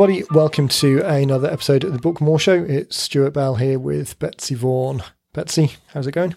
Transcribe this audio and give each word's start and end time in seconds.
everybody. 0.00 0.22
Welcome 0.30 0.68
to 0.68 1.00
another 1.00 1.50
episode 1.50 1.82
of 1.82 1.92
the 1.92 1.98
Book 1.98 2.20
More 2.20 2.38
Show. 2.38 2.54
It's 2.54 2.96
Stuart 2.96 3.32
Bell 3.32 3.56
here 3.56 3.80
with 3.80 4.16
Betsy 4.20 4.54
Vaughan. 4.54 5.02
Betsy, 5.32 5.72
how's 5.88 6.06
it 6.06 6.12
going? 6.12 6.36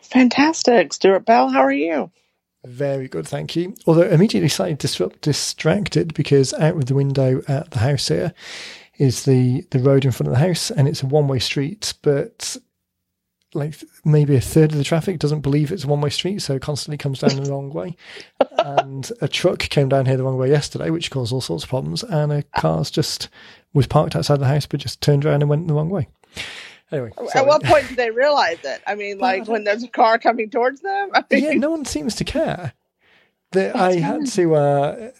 Fantastic. 0.00 0.94
Stuart 0.94 1.26
Bell, 1.26 1.50
how 1.50 1.60
are 1.60 1.70
you? 1.70 2.10
Very 2.64 3.06
good, 3.06 3.28
thank 3.28 3.54
you. 3.54 3.74
Although 3.86 4.08
immediately 4.08 4.48
slightly 4.48 4.76
disrupt, 4.76 5.20
distracted 5.20 6.14
because 6.14 6.54
out 6.54 6.74
of 6.74 6.86
the 6.86 6.94
window 6.94 7.42
at 7.48 7.70
the 7.70 7.80
house 7.80 8.08
here 8.08 8.32
is 8.96 9.26
the, 9.26 9.60
the 9.72 9.78
road 9.78 10.06
in 10.06 10.10
front 10.10 10.28
of 10.28 10.32
the 10.32 10.46
house 10.46 10.70
and 10.70 10.88
it's 10.88 11.02
a 11.02 11.06
one 11.06 11.28
way 11.28 11.38
street, 11.38 11.92
but 12.00 12.56
like 13.54 13.74
maybe 14.04 14.36
a 14.36 14.40
third 14.40 14.72
of 14.72 14.78
the 14.78 14.84
traffic 14.84 15.18
doesn't 15.18 15.40
believe 15.40 15.72
it's 15.72 15.84
a 15.84 15.88
one 15.88 16.00
way 16.00 16.10
street, 16.10 16.40
so 16.40 16.58
constantly 16.58 16.98
comes 16.98 17.20
down 17.20 17.42
the 17.42 17.50
wrong 17.50 17.70
way. 17.70 17.96
And 18.58 19.10
a 19.22 19.26
truck 19.28 19.60
came 19.60 19.88
down 19.88 20.04
here 20.04 20.18
the 20.18 20.22
wrong 20.22 20.36
way 20.36 20.50
yesterday, 20.50 20.90
which 20.90 21.10
caused 21.10 21.32
all 21.32 21.40
sorts 21.40 21.64
of 21.64 21.70
problems. 21.70 22.02
And 22.04 22.30
a 22.30 22.42
car's 22.42 22.90
just 22.90 23.30
was 23.72 23.86
parked 23.86 24.14
outside 24.14 24.38
the 24.38 24.46
house, 24.46 24.66
but 24.66 24.80
just 24.80 25.00
turned 25.00 25.24
around 25.24 25.40
and 25.40 25.48
went 25.48 25.66
the 25.66 25.72
wrong 25.72 25.88
way. 25.88 26.08
Anyway, 26.92 27.12
At 27.34 27.46
what 27.46 27.62
point 27.62 27.88
do 27.88 27.94
they 27.94 28.10
realize 28.10 28.58
it? 28.64 28.82
I 28.86 28.96
mean, 28.96 29.18
like 29.18 29.46
when 29.46 29.64
there's 29.64 29.82
a 29.82 29.88
car 29.88 30.18
coming 30.18 30.50
towards 30.50 30.80
them? 30.80 31.10
I 31.14 31.24
mean, 31.30 31.44
yeah, 31.44 31.52
no 31.52 31.70
one 31.70 31.84
seems 31.84 32.16
to 32.16 32.24
care. 32.24 32.74
The, 33.52 33.76
I 33.76 33.98
had 33.98 34.26
to 34.28 34.54
uh, 34.54 35.10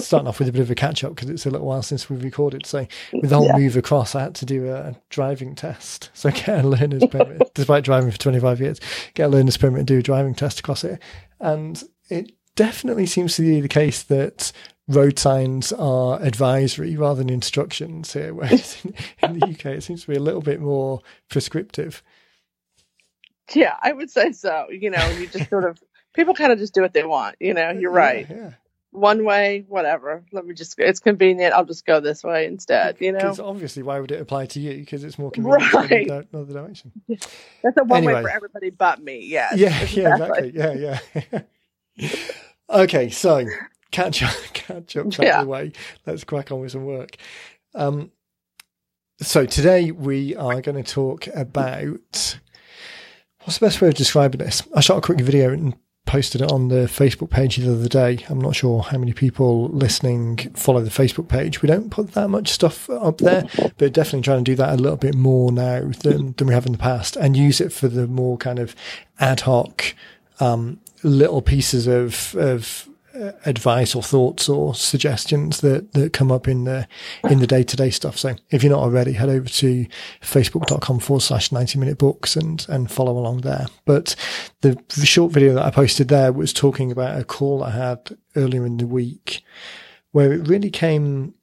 start 0.00 0.26
off 0.26 0.40
with 0.40 0.48
a 0.48 0.52
bit 0.52 0.60
of 0.62 0.70
a 0.72 0.74
catch 0.74 1.04
up 1.04 1.14
because 1.14 1.30
it's 1.30 1.46
a 1.46 1.50
little 1.50 1.68
while 1.68 1.82
since 1.82 2.10
we've 2.10 2.24
recorded. 2.24 2.66
So 2.66 2.86
with 3.12 3.30
the 3.30 3.36
whole 3.36 3.46
Yeah. 3.46 3.58
move 3.58 3.76
across, 3.76 4.16
I 4.16 4.22
had 4.22 4.34
to 4.36 4.44
do 4.44 4.68
a 4.72 4.96
driving 5.08 5.54
test. 5.54 6.10
So 6.14 6.30
get 6.32 6.64
a 6.64 6.68
learner's 6.68 7.06
permit, 7.06 7.50
despite 7.54 7.84
driving 7.84 8.10
for 8.10 8.18
25 8.18 8.60
years, 8.60 8.80
get 9.14 9.26
a 9.26 9.28
learner's 9.28 9.56
permit 9.56 9.78
and 9.80 9.86
do 9.86 9.98
a 9.98 10.02
driving 10.02 10.34
test 10.34 10.58
across 10.58 10.82
it. 10.82 11.00
And 11.38 11.80
it 12.10 12.32
definitely 12.56 13.06
seems 13.06 13.36
to 13.36 13.42
be 13.42 13.60
the 13.60 13.68
case 13.68 14.02
that 14.04 14.50
road 14.88 15.18
signs 15.18 15.72
are 15.72 16.20
advisory 16.22 16.96
rather 16.96 17.18
than 17.22 17.30
instructions 17.30 18.12
here, 18.14 18.34
whereas 18.34 18.84
in, 18.84 18.94
in 19.22 19.38
the 19.38 19.46
UK 19.46 19.66
it 19.66 19.82
seems 19.84 20.02
to 20.02 20.08
be 20.08 20.16
a 20.16 20.20
little 20.20 20.40
bit 20.42 20.60
more 20.60 21.02
prescriptive. 21.28 22.02
yeah, 23.54 23.76
I 23.80 23.92
would 23.92 24.10
say 24.10 24.32
so. 24.32 24.66
You 24.70 24.90
know, 24.90 25.08
you 25.10 25.28
just 25.28 25.48
sort 25.50 25.64
of, 25.64 25.80
people 26.16 26.34
kind 26.34 26.52
of 26.52 26.58
just 26.58 26.74
do 26.74 26.80
what 26.82 26.92
they 26.94 27.04
want. 27.04 27.36
You 27.38 27.54
know, 27.54 27.70
you're 27.70 27.92
right. 27.92 28.26
Yeah, 28.28 28.36
yeah. 28.36 28.50
One 28.92 29.24
way, 29.26 29.64
whatever. 29.68 30.24
Let 30.32 30.46
me 30.46 30.54
just, 30.54 30.74
it's 30.78 31.00
convenient. 31.00 31.52
I'll 31.52 31.66
just 31.66 31.84
go 31.84 32.00
this 32.00 32.24
way 32.24 32.46
instead, 32.46 32.96
you 32.98 33.12
know? 33.12 33.18
Because 33.18 33.38
obviously, 33.40 33.82
why 33.82 34.00
would 34.00 34.10
it 34.10 34.20
apply 34.22 34.46
to 34.46 34.60
you? 34.60 34.74
Because 34.78 35.04
it's 35.04 35.18
more 35.18 35.30
convenient 35.30 35.74
Right. 35.74 36.08
go 36.08 36.24
another 36.32 36.52
direction. 36.54 36.92
That's 37.08 37.76
a 37.78 37.84
one 37.84 38.04
way 38.04 38.22
for 38.22 38.30
everybody 38.30 38.70
but 38.70 39.02
me. 39.02 39.26
Yes. 39.26 39.58
Yeah, 39.58 39.68
yeah, 39.92 40.12
exactly. 40.14 40.52
Yeah, 40.54 40.98
yeah. 42.00 42.10
okay, 42.70 43.10
so 43.10 43.44
catch 43.90 44.22
up, 44.22 44.34
catch 44.54 44.96
up, 44.96 45.06
Yeah. 45.18 45.40
of 45.40 45.44
the 45.44 45.50
way. 45.50 45.72
Let's 46.06 46.24
crack 46.24 46.50
on 46.50 46.60
with 46.60 46.72
some 46.72 46.86
work. 46.86 47.16
Um, 47.74 48.10
so 49.20 49.44
today 49.44 49.90
we 49.90 50.34
are 50.36 50.62
going 50.62 50.82
to 50.82 50.90
talk 50.90 51.26
about 51.34 51.84
what's 53.44 53.58
the 53.58 53.66
best 53.66 53.82
way 53.82 53.88
of 53.88 53.94
describing 53.94 54.38
this. 54.38 54.62
I 54.74 54.80
shot 54.80 54.96
a 54.96 55.00
quick 55.02 55.20
video 55.20 55.52
and 55.52 55.74
posted 56.06 56.40
it 56.40 56.50
on 56.50 56.68
the 56.68 56.86
Facebook 56.86 57.30
page 57.30 57.56
the 57.56 57.72
other 57.72 57.88
day. 57.88 58.24
I'm 58.28 58.40
not 58.40 58.56
sure 58.56 58.82
how 58.82 58.96
many 58.96 59.12
people 59.12 59.68
listening 59.68 60.36
follow 60.54 60.80
the 60.80 60.90
Facebook 60.90 61.28
page. 61.28 61.60
We 61.60 61.66
don't 61.66 61.90
put 61.90 62.12
that 62.12 62.28
much 62.28 62.48
stuff 62.48 62.88
up 62.88 63.18
there, 63.18 63.44
but 63.76 63.92
definitely 63.92 64.22
trying 64.22 64.44
to 64.44 64.50
do 64.50 64.54
that 64.56 64.72
a 64.72 64.82
little 64.82 64.96
bit 64.96 65.14
more 65.14 65.52
now 65.52 65.90
than, 66.02 66.32
than 66.32 66.46
we 66.46 66.54
have 66.54 66.64
in 66.64 66.72
the 66.72 66.78
past 66.78 67.16
and 67.16 67.36
use 67.36 67.60
it 67.60 67.72
for 67.72 67.88
the 67.88 68.06
more 68.06 68.38
kind 68.38 68.58
of 68.58 68.74
ad 69.18 69.40
hoc 69.40 69.94
um, 70.40 70.80
little 71.02 71.42
pieces 71.42 71.86
of 71.86 72.34
of 72.36 72.88
Uh, 73.16 73.32
advice 73.46 73.94
or 73.94 74.02
thoughts 74.02 74.48
or 74.48 74.74
suggestions 74.74 75.60
that 75.60 75.92
that 75.92 76.12
come 76.12 76.30
up 76.30 76.46
in 76.46 76.64
the 76.64 76.86
in 77.30 77.38
the 77.38 77.46
day 77.46 77.62
to 77.62 77.76
day 77.76 77.88
stuff. 77.88 78.18
So 78.18 78.34
if 78.50 78.62
you're 78.62 78.72
not 78.72 78.82
already, 78.82 79.12
head 79.12 79.30
over 79.30 79.48
to 79.48 79.86
facebook.com 80.20 80.98
forward 80.98 81.22
slash 81.22 81.50
90 81.50 81.78
minute 81.78 81.98
books 81.98 82.36
and 82.36 82.66
and 82.68 82.90
follow 82.90 83.16
along 83.16 83.42
there. 83.42 83.68
But 83.86 84.16
the 84.60 84.76
short 85.06 85.32
video 85.32 85.54
that 85.54 85.64
I 85.64 85.70
posted 85.70 86.08
there 86.08 86.32
was 86.32 86.52
talking 86.52 86.92
about 86.92 87.18
a 87.18 87.24
call 87.24 87.62
I 87.62 87.70
had 87.70 88.16
earlier 88.34 88.66
in 88.66 88.76
the 88.76 88.86
week 88.86 89.42
where 90.12 90.32
it 90.32 90.46
really 90.48 90.70
came 90.70 91.34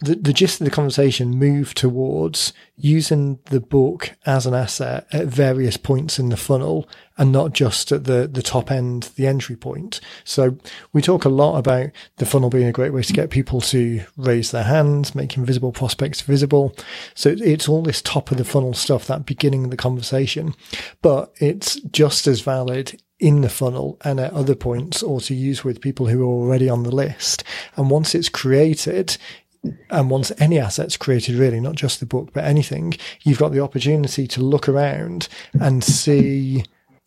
the, 0.00 0.14
the 0.14 0.32
gist 0.32 0.60
of 0.60 0.64
the 0.64 0.70
conversation 0.70 1.30
moved 1.30 1.76
towards 1.76 2.52
using 2.76 3.38
the 3.46 3.60
book 3.60 4.12
as 4.26 4.46
an 4.46 4.54
asset 4.54 5.06
at 5.12 5.26
various 5.26 5.76
points 5.76 6.18
in 6.18 6.28
the 6.28 6.36
funnel 6.36 6.88
and 7.16 7.32
not 7.32 7.52
just 7.52 7.92
at 7.92 8.04
the, 8.04 8.28
the 8.30 8.42
top 8.42 8.70
end, 8.70 9.04
the 9.16 9.26
entry 9.26 9.56
point. 9.56 10.00
So 10.24 10.58
we 10.92 11.00
talk 11.00 11.24
a 11.24 11.30
lot 11.30 11.56
about 11.56 11.90
the 12.16 12.26
funnel 12.26 12.50
being 12.50 12.66
a 12.66 12.72
great 12.72 12.92
way 12.92 13.02
to 13.02 13.12
get 13.12 13.30
people 13.30 13.60
to 13.62 14.02
raise 14.16 14.50
their 14.50 14.64
hands, 14.64 15.14
make 15.14 15.36
invisible 15.36 15.72
prospects 15.72 16.20
visible. 16.20 16.76
So 17.14 17.34
it's 17.38 17.68
all 17.68 17.82
this 17.82 18.02
top 18.02 18.30
of 18.30 18.36
the 18.36 18.44
funnel 18.44 18.74
stuff, 18.74 19.06
that 19.06 19.26
beginning 19.26 19.64
of 19.64 19.70
the 19.70 19.76
conversation, 19.76 20.54
but 21.00 21.32
it's 21.40 21.80
just 21.80 22.26
as 22.26 22.40
valid 22.40 23.00
in 23.18 23.40
the 23.40 23.48
funnel 23.48 23.98
and 24.04 24.20
at 24.20 24.32
other 24.32 24.54
points 24.54 25.02
or 25.02 25.20
to 25.22 25.34
use 25.34 25.64
with 25.64 25.80
people 25.80 26.06
who 26.06 26.22
are 26.22 26.26
already 26.26 26.68
on 26.68 26.82
the 26.82 26.94
list. 26.94 27.44
And 27.76 27.88
once 27.88 28.14
it's 28.14 28.28
created, 28.28 29.16
and 29.90 30.10
once 30.10 30.32
any 30.38 30.58
asset's 30.58 30.96
created, 30.96 31.36
really, 31.36 31.60
not 31.60 31.74
just 31.74 32.00
the 32.00 32.06
book, 32.06 32.30
but 32.32 32.44
anything, 32.44 32.94
you've 33.22 33.38
got 33.38 33.52
the 33.52 33.60
opportunity 33.60 34.26
to 34.28 34.40
look 34.40 34.68
around 34.68 35.28
and 35.60 35.82
see 35.82 36.64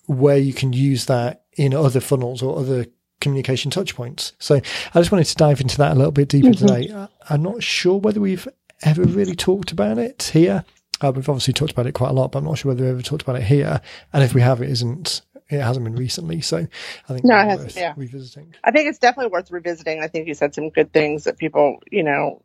where 0.08 0.38
you 0.38 0.54
can 0.54 0.74
use 0.74 1.06
that 1.06 1.44
in 1.58 1.74
other 1.74 2.00
funnels 2.00 2.42
or 2.42 2.58
other 2.58 2.86
communication 3.22 3.70
touch 3.70 3.96
points. 3.96 4.34
So 4.40 4.56
I 4.56 5.00
just 5.00 5.12
wanted 5.12 5.26
to 5.26 5.36
dive 5.36 5.62
into 5.62 5.78
that 5.78 5.92
a 5.92 5.96
little 5.96 6.12
bit 6.12 6.30
deeper 6.30 6.54
today. 6.54 6.92
I- 6.94 7.08
I'm 7.30 7.44
not 7.44 7.62
sure 7.62 8.00
whether 8.00 8.22
we've 8.22 8.48
ever 8.84 9.04
really 9.04 9.36
talked 9.36 9.72
about 9.72 9.98
it 9.98 10.32
here. 10.34 10.64
Uh, 11.02 11.12
we've 11.16 11.30
obviously 11.30 11.54
talked 11.54 11.72
about 11.72 11.86
it 11.88 11.94
quite 11.94 12.10
a 12.10 12.14
lot, 12.14 12.32
but 12.32 12.40
I'm 12.40 12.46
not 12.46 12.58
sure 12.58 12.72
whether 12.72 12.84
we've 12.84 12.94
ever 12.94 13.02
talked 13.02 13.22
about 13.22 13.36
it 13.38 13.44
here. 13.44 13.82
And 14.14 14.24
if 14.24 14.34
we 14.34 14.42
have, 14.42 14.62
it 14.62 14.70
isn't. 14.70 15.22
It 15.50 15.62
hasn't 15.62 15.84
been 15.84 15.96
recently, 15.96 16.42
so 16.42 16.58
I 16.58 17.14
think 17.14 17.26
No, 17.26 17.36
it 17.40 17.58
worth 17.58 17.76
yeah. 17.76 17.94
revisiting. 17.98 18.54
I 18.64 18.70
think 18.70 18.88
it's 18.88 19.00
definitely 19.00 19.32
worth 19.32 19.50
revisiting. 19.50 20.00
I 20.00 20.08
think 20.08 20.28
you 20.28 20.36
said 20.36 20.54
some 20.54 20.70
good 20.70 20.94
things 20.94 21.24
that 21.24 21.38
people, 21.40 21.78
you 21.92 22.04
know, 22.04 22.44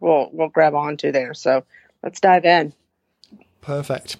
will 0.00 0.30
we'll 0.32 0.48
grab 0.48 0.74
onto 0.74 1.12
there. 1.12 1.34
So 1.34 1.64
let's 2.02 2.20
dive 2.20 2.44
in. 2.44 2.72
Perfect. 3.60 4.16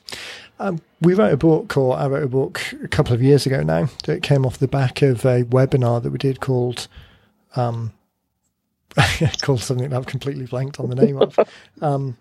Um, 0.61 0.81
we 1.01 1.15
wrote 1.15 1.33
a 1.33 1.37
book, 1.37 1.77
or 1.77 1.97
I 1.97 2.07
wrote 2.09 2.25
a 2.25 2.29
book 2.29 2.61
a 2.83 2.89
couple 2.89 3.15
of 3.15 3.23
years 3.23 3.47
ago 3.47 3.63
now, 3.63 3.89
that 4.05 4.23
came 4.23 4.45
off 4.45 4.59
the 4.59 4.69
back 4.69 5.03
of 5.03 5.25
a 5.25 5.45
webinar 5.45 6.03
that 6.03 6.11
we 6.11 6.19
did 6.19 6.41
called, 6.41 6.89
um, 7.55 7.93
called 9.41 9.61
something 9.61 9.89
that 9.89 9.97
I've 9.97 10.07
completely 10.07 10.47
blanked 10.47 10.81
on 10.81 10.91
the 10.91 10.97
name 10.97 11.21
of. 11.21 11.39
Um, 11.81 12.17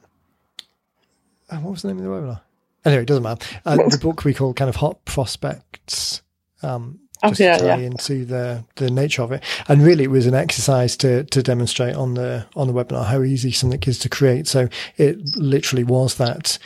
uh, 1.49 1.57
what 1.57 1.71
was 1.71 1.81
the 1.81 1.87
name 1.87 1.97
of 1.97 2.03
the 2.03 2.09
webinar? 2.09 2.41
Anyway, 2.85 3.01
it 3.01 3.07
doesn't 3.07 3.23
matter. 3.23 3.59
Uh, 3.65 3.75
the 3.89 3.97
book 4.01 4.23
we 4.23 4.33
called 4.33 4.55
kind 4.55 4.69
of 4.69 4.75
Hot 4.77 5.03
Prospects. 5.05 6.21
Um, 6.61 6.99
just 7.23 7.37
to 7.37 7.57
tie 7.57 7.65
yeah. 7.65 7.75
into 7.77 8.25
the 8.25 8.63
the 8.75 8.89
nature 8.89 9.21
of 9.21 9.31
it, 9.31 9.43
and 9.67 9.83
really 9.83 10.05
it 10.05 10.11
was 10.11 10.25
an 10.25 10.35
exercise 10.35 10.95
to 10.97 11.23
to 11.25 11.43
demonstrate 11.43 11.95
on 11.95 12.13
the 12.13 12.45
on 12.55 12.67
the 12.67 12.73
webinar 12.73 13.05
how 13.05 13.23
easy 13.23 13.51
something 13.51 13.81
is 13.85 13.99
to 13.99 14.09
create. 14.09 14.47
So 14.47 14.69
it 14.97 15.35
literally 15.35 15.83
was 15.83 16.15
that 16.15 16.57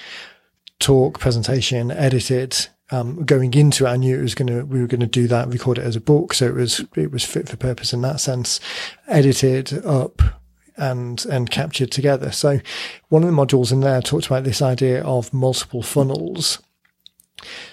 talk 0.82 1.20
presentation 1.20 1.92
edited 1.92 2.68
um, 2.90 3.24
going 3.24 3.54
into 3.54 3.86
it 3.86 3.90
i 3.90 3.96
knew 3.96 4.18
it 4.18 4.22
was 4.22 4.36
going 4.36 4.48
to 4.48 4.66
we 4.66 4.82
were 4.82 4.88
going 4.88 5.00
to 5.00 5.08
do 5.08 5.28
that 5.28 5.48
record 5.48 5.78
it 5.78 5.86
as 5.86 5.96
a 5.96 6.02
book 6.02 6.34
so 6.34 6.48
it 6.48 6.56
was 6.56 6.84
it 6.96 7.12
was 7.12 7.24
fit 7.24 7.48
for 7.48 7.56
purpose 7.56 7.94
in 7.94 8.02
that 8.02 8.20
sense 8.20 8.60
edited 9.08 9.86
up 9.86 10.22
and 10.76 11.26
and 11.28 11.52
captured 11.52 11.92
together 11.92 12.32
so 12.32 12.60
one 13.10 13.24
of 13.24 13.30
the 13.30 13.36
modules 13.36 13.72
in 13.72 13.80
there 13.80 14.02
talked 14.02 14.26
about 14.26 14.44
this 14.44 14.62
idea 14.62 15.04
of 15.04 15.34
multiple 15.34 15.84
funnels 15.84 16.60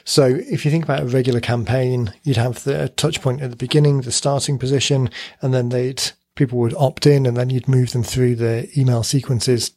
so 0.05 0.25
if 0.25 0.65
you 0.65 0.71
think 0.71 0.85
about 0.85 1.03
a 1.03 1.07
regular 1.07 1.41
campaign, 1.41 2.15
you'd 2.23 2.37
have 2.37 2.65
the 2.65 2.89
touch 2.91 3.21
point 3.21 3.43
at 3.43 3.51
the 3.51 3.57
beginning, 3.57 4.01
the 4.01 4.13
starting 4.13 4.59
position, 4.59 5.11
and 5.43 5.53
then 5.53 5.69
they'd 5.69 6.13
people 6.35 6.59
would 6.59 6.75
opt 6.75 7.07
in, 7.07 7.27
and 7.27 7.37
then 7.37 7.51
you'd 7.51 7.69
move 7.69 7.93
them 7.93 8.03
through 8.03 8.37
the 8.37 8.69
email 8.79 9.03
sequences, 9.03 9.73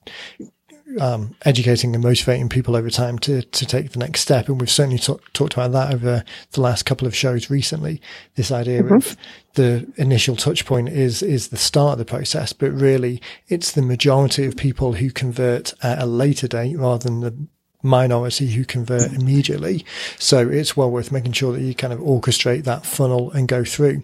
um, 0.99 1.35
educating 1.43 1.95
and 1.95 2.03
motivating 2.03 2.49
people 2.49 2.75
over 2.75 2.89
time 2.89 3.17
to 3.19 3.41
to 3.41 3.65
take 3.65 3.91
the 3.91 3.99
next 3.99 4.21
step. 4.21 4.47
And 4.47 4.59
we've 4.59 4.69
certainly 4.69 4.99
ta- 4.99 5.17
talked 5.33 5.53
about 5.53 5.71
that 5.71 5.93
over 5.93 6.23
the 6.51 6.61
last 6.61 6.83
couple 6.83 7.07
of 7.07 7.15
shows 7.15 7.49
recently. 7.49 8.01
This 8.35 8.51
idea 8.51 8.85
of 8.85 9.17
the 9.55 9.91
initial 9.97 10.35
touch 10.35 10.65
point 10.65 10.89
is 10.89 11.21
is 11.21 11.49
the 11.49 11.57
start 11.57 11.93
of 11.93 11.99
the 11.99 12.05
process, 12.05 12.53
but 12.53 12.71
really 12.71 13.21
it's 13.47 13.71
the 13.71 13.81
majority 13.81 14.45
of 14.45 14.55
people 14.55 14.93
who 14.93 15.11
convert 15.11 15.73
at 15.83 15.99
a 15.99 16.05
later 16.05 16.47
date 16.47 16.77
rather 16.77 17.03
than 17.03 17.21
the 17.21 17.35
minority 17.83 18.47
who 18.51 18.65
convert 18.65 19.13
immediately. 19.13 19.85
So 20.17 20.49
it's 20.49 20.77
well 20.77 20.91
worth 20.91 21.11
making 21.11 21.33
sure 21.33 21.53
that 21.53 21.61
you 21.61 21.73
kind 21.73 21.93
of 21.93 21.99
orchestrate 21.99 22.63
that 22.63 22.85
funnel 22.85 23.31
and 23.31 23.47
go 23.47 23.63
through. 23.63 24.03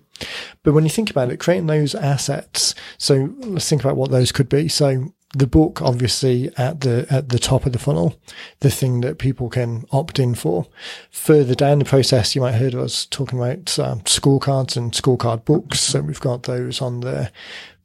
But 0.64 0.74
when 0.74 0.84
you 0.84 0.90
think 0.90 1.10
about 1.10 1.32
it, 1.32 1.40
creating 1.40 1.68
those 1.68 1.96
assets, 1.96 2.74
so 2.98 3.34
let's 3.40 3.70
think 3.70 3.84
about 3.84 3.98
what 3.98 4.12
those 4.12 4.32
could 4.32 4.50
be. 4.50 4.68
So 4.68 5.14
the 5.34 5.48
book, 5.48 5.82
obviously, 5.82 6.52
at 6.58 6.82
the 6.82 7.06
at 7.10 7.30
the 7.30 7.40
top 7.40 7.66
of 7.66 7.74
the 7.74 7.80
funnel, 7.80 8.20
the 8.62 8.72
thing 8.72 9.02
that 9.02 9.20
people 9.20 9.50
can 9.50 9.86
opt 9.92 10.20
in 10.20 10.36
for. 10.36 10.68
Further 11.12 11.54
down 11.54 11.80
the 11.80 11.86
process, 11.86 12.34
you 12.34 12.42
might 12.42 12.54
have 12.54 12.62
heard 12.62 12.76
us 12.76 13.06
talking 13.06 13.40
about 13.40 13.78
um, 13.78 14.02
scorecards 14.02 14.78
and 14.78 14.94
scorecard 14.94 15.46
books. 15.46 15.82
So 15.82 16.02
we've 16.02 16.20
got 16.20 16.44
those 16.44 16.82
on 16.82 17.02
the 17.02 17.32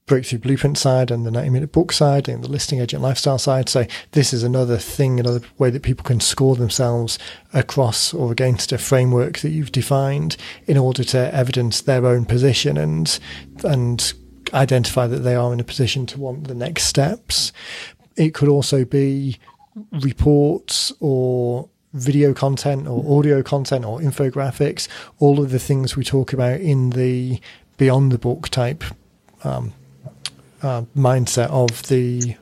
breakthrough 0.07 0.39
blueprint 0.39 0.77
side 0.77 1.11
and 1.11 1.25
the 1.25 1.31
90 1.31 1.51
minute 1.51 1.73
book 1.73 1.93
side 1.93 2.29
and 2.29 2.43
the 2.43 2.51
listing 2.51 2.81
agent 2.81 3.03
lifestyle 3.03 3.39
side. 3.39 3.69
So 3.69 3.87
this 4.13 4.33
is 4.33 4.43
another 4.43 4.77
thing, 4.77 5.21
another 5.21 5.41
way 5.59 5.71
that 5.71 5.83
people 5.83 6.05
can 6.05 6.21
score 6.21 6.57
themselves 6.57 7.19
across 7.53 8.13
or 8.13 8.33
against 8.33 8.73
a 8.73 8.79
framework 8.79 9.39
that 9.39 9.51
you've 9.51 9.73
defined 9.73 10.37
in 10.67 10.77
order 10.77 11.05
to 11.05 11.35
evidence 11.35 11.81
their 11.81 12.05
own 12.07 12.25
position 12.25 12.77
and, 12.77 13.19
and 13.65 14.13
identify 14.53 15.07
that 15.07 15.21
they 15.21 15.35
are 15.35 15.53
in 15.53 15.61
a 15.61 15.65
position 15.65 16.07
to 16.07 16.21
want 16.21 16.49
the 16.49 16.55
next 16.55 16.85
steps. 16.85 17.53
It 18.17 18.35
could 18.35 18.49
also 18.49 18.85
be 18.85 19.39
reports 19.93 20.93
or 21.01 21.69
video 21.95 22.33
content 22.35 22.89
or 22.89 23.19
audio 23.19 23.43
content 23.43 23.85
or 23.85 24.01
infographics, 24.01 24.89
all 25.19 25.41
of 25.41 25.51
the 25.51 25.59
things 25.59 25.97
we 25.97 26.05
talk 26.05 26.33
about 26.33 26.61
in 26.61 26.91
the 26.91 27.41
beyond 27.77 28.13
the 28.13 28.19
book 28.19 28.49
type 28.49 28.85
um, 29.45 29.73
uh, 30.63 30.83
mindset 30.97 31.51
of 31.51 31.83
the 31.89 32.37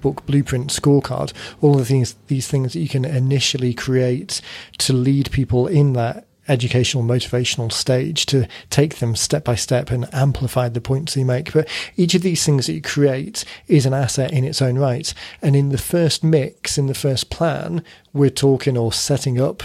book 0.00 0.26
blueprint 0.26 0.68
scorecard. 0.68 1.32
All 1.60 1.72
of 1.72 1.78
the 1.78 1.84
things, 1.84 2.14
these 2.26 2.48
things 2.48 2.72
that 2.72 2.80
you 2.80 2.88
can 2.88 3.04
initially 3.04 3.72
create 3.72 4.40
to 4.78 4.92
lead 4.92 5.30
people 5.30 5.66
in 5.66 5.94
that 5.94 6.26
educational 6.48 7.04
motivational 7.04 7.72
stage 7.72 8.26
to 8.26 8.48
take 8.68 8.96
them 8.96 9.14
step 9.14 9.44
by 9.44 9.54
step 9.54 9.90
and 9.90 10.12
amplify 10.12 10.68
the 10.68 10.80
points 10.80 11.16
you 11.16 11.24
make 11.24 11.52
but 11.52 11.68
each 11.96 12.16
of 12.16 12.22
these 12.22 12.44
things 12.44 12.66
that 12.66 12.72
you 12.72 12.82
create 12.82 13.44
is 13.68 13.86
an 13.86 13.94
asset 13.94 14.32
in 14.32 14.42
its 14.42 14.60
own 14.60 14.76
right 14.76 15.14
and 15.40 15.54
in 15.54 15.68
the 15.68 15.78
first 15.78 16.24
mix 16.24 16.76
in 16.76 16.86
the 16.88 16.94
first 16.94 17.30
plan 17.30 17.84
we're 18.12 18.28
talking 18.28 18.76
or 18.76 18.92
setting 18.92 19.40
up 19.40 19.62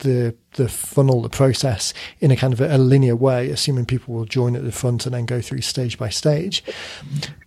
the 0.00 0.34
the 0.52 0.68
funnel, 0.68 1.22
the 1.22 1.28
process 1.28 1.94
in 2.20 2.30
a 2.30 2.36
kind 2.36 2.52
of 2.52 2.60
a, 2.60 2.76
a, 2.76 2.78
linear 2.78 3.14
way, 3.14 3.50
assuming 3.50 3.86
people 3.86 4.14
will 4.14 4.24
join 4.24 4.56
at 4.56 4.64
the 4.64 4.72
front 4.72 5.06
and 5.06 5.14
then 5.14 5.26
go 5.26 5.40
through 5.40 5.60
stage 5.60 5.98
by 5.98 6.08
stage. 6.08 6.64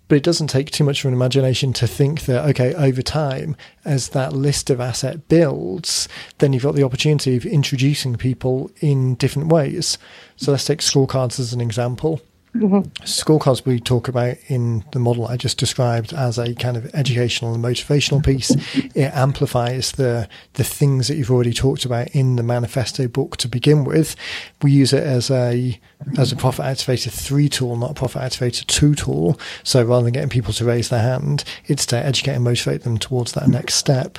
But 0.07 0.17
it 0.17 0.23
doesn't 0.23 0.47
take 0.47 0.71
too 0.71 0.83
much 0.83 1.03
of 1.03 1.07
an 1.07 1.13
imagination 1.13 1.71
to 1.73 1.87
think 1.87 2.23
that, 2.23 2.45
okay, 2.49 2.73
over 2.75 3.01
time, 3.01 3.55
as 3.85 4.09
that 4.09 4.33
list 4.33 4.69
of 4.69 4.81
asset 4.81 5.27
builds, 5.29 6.09
then 6.39 6.51
you've 6.51 6.63
got 6.63 6.75
the 6.75 6.83
opportunity 6.83 7.37
of 7.37 7.45
introducing 7.45 8.15
people 8.17 8.69
in 8.81 9.15
different 9.15 9.49
ways. 9.49 9.97
So 10.35 10.51
let's 10.51 10.65
take 10.65 10.79
scorecards 10.79 11.39
as 11.39 11.53
an 11.53 11.61
example. 11.61 12.21
Mm-hmm. 12.55 12.79
Scorecards 13.03 13.65
we 13.65 13.79
talk 13.79 14.09
about 14.09 14.35
in 14.47 14.83
the 14.91 14.99
model 14.99 15.25
I 15.25 15.37
just 15.37 15.57
described 15.57 16.11
as 16.11 16.37
a 16.37 16.53
kind 16.55 16.75
of 16.75 16.93
educational 16.93 17.53
and 17.53 17.63
motivational 17.63 18.23
piece. 18.23 18.51
It 18.93 19.11
amplifies 19.13 19.93
the 19.93 20.27
the 20.53 20.65
things 20.65 21.07
that 21.07 21.15
you've 21.15 21.31
already 21.31 21.53
talked 21.53 21.85
about 21.85 22.09
in 22.09 22.35
the 22.35 22.43
manifesto 22.43 23.07
book 23.07 23.37
to 23.37 23.47
begin 23.47 23.85
with. 23.85 24.17
We 24.61 24.71
use 24.73 24.91
it 24.91 25.03
as 25.03 25.31
a 25.31 25.79
as 26.17 26.33
a 26.33 26.35
profit 26.35 26.65
activator 26.65 27.09
three 27.09 27.47
tool, 27.47 27.77
not 27.77 27.91
a 27.91 27.93
profit 27.95 28.21
activator 28.21 28.67
two 28.67 28.95
tool. 28.95 29.39
So 29.63 29.83
rather 29.83 30.03
than 30.03 30.13
getting 30.13 30.29
people 30.29 30.53
to 30.53 30.65
raise 30.65 30.89
their 30.89 31.01
hand, 31.01 31.45
it's 31.67 31.85
to 31.87 31.97
educate 31.97 32.33
and 32.33 32.43
motivate 32.43 32.83
them 32.83 32.97
towards 32.97 33.31
that 33.31 33.47
next 33.47 33.75
step. 33.75 34.17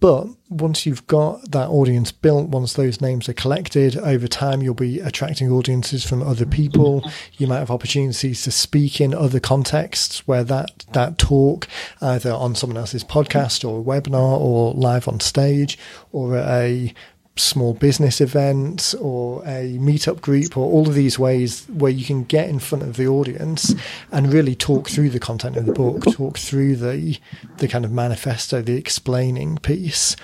But 0.00 0.28
once 0.48 0.86
you've 0.86 1.06
got 1.08 1.50
that 1.50 1.68
audience 1.68 2.12
built, 2.12 2.48
once 2.48 2.74
those 2.74 3.00
names 3.00 3.28
are 3.28 3.34
collected, 3.34 3.96
over 3.96 4.28
time 4.28 4.62
you'll 4.62 4.74
be 4.74 5.00
attracting 5.00 5.50
audiences 5.50 6.04
from 6.04 6.22
other 6.22 6.46
people. 6.46 7.08
You 7.36 7.48
might 7.48 7.58
have 7.58 7.70
opportunities 7.70 8.42
to 8.42 8.52
speak 8.52 9.00
in 9.00 9.12
other 9.12 9.40
contexts 9.40 10.26
where 10.28 10.44
that, 10.44 10.86
that 10.92 11.18
talk, 11.18 11.66
either 12.00 12.32
on 12.32 12.54
someone 12.54 12.76
else's 12.76 13.02
podcast 13.02 13.68
or 13.68 13.80
a 13.80 13.82
webinar 13.82 14.38
or 14.38 14.72
live 14.74 15.08
on 15.08 15.18
stage 15.18 15.76
or 16.12 16.36
a 16.36 16.94
small 17.38 17.74
business 17.74 18.20
event 18.20 18.94
or 19.00 19.42
a 19.44 19.78
meetup 19.78 20.20
group 20.20 20.56
or 20.56 20.70
all 20.70 20.88
of 20.88 20.94
these 20.94 21.18
ways 21.18 21.66
where 21.66 21.92
you 21.92 22.04
can 22.04 22.24
get 22.24 22.48
in 22.48 22.58
front 22.58 22.84
of 22.84 22.96
the 22.96 23.06
audience 23.06 23.74
and 24.12 24.32
really 24.32 24.54
talk 24.54 24.88
through 24.88 25.10
the 25.10 25.20
content 25.20 25.56
of 25.56 25.66
the 25.66 25.72
book, 25.72 26.04
talk 26.12 26.38
through 26.38 26.76
the 26.76 27.18
the 27.58 27.68
kind 27.68 27.84
of 27.84 27.92
manifesto, 27.92 28.62
the 28.62 28.76
explaining 28.76 29.58
piece. 29.58 30.16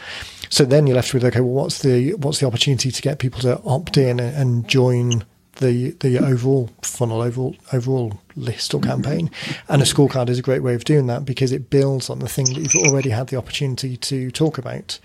So 0.51 0.65
then 0.65 0.87
you're 0.87 0.97
left 0.97 1.13
with 1.13 1.25
okay, 1.25 1.41
well, 1.41 1.65
what's 1.65 1.81
the 1.81 2.15
what's 2.15 2.41
the 2.41 2.47
opportunity 2.47 2.91
to 2.91 3.03
get 3.03 3.19
people 3.19 3.41
to 3.41 3.61
opt 3.63 3.97
in 3.97 4.21
and, 4.21 4.69
join 4.69 5.25
the 5.57 5.91
the 6.01 6.19
overall 6.19 6.71
funnel, 6.83 7.23
overall 7.23 7.57
overall 7.73 8.21
list 8.37 8.75
or 8.75 8.81
campaign. 8.81 9.31
And 9.69 9.83
a 9.83 9.85
scorecard 9.85 10.29
is 10.29 10.39
a 10.39 10.43
great 10.43 10.63
way 10.63 10.75
of 10.75 10.85
doing 10.85 11.07
that 11.07 11.25
because 11.25 11.53
it 11.53 11.71
builds 11.71 12.11
on 12.11 12.19
the 12.19 12.29
thing 12.29 12.47
that 12.47 12.61
you've 12.61 12.89
already 12.89 13.11
had 13.11 13.29
the 13.29 13.37
opportunity 13.37 13.97
to 13.97 14.31
talk 14.31 14.59
about. 14.59 14.99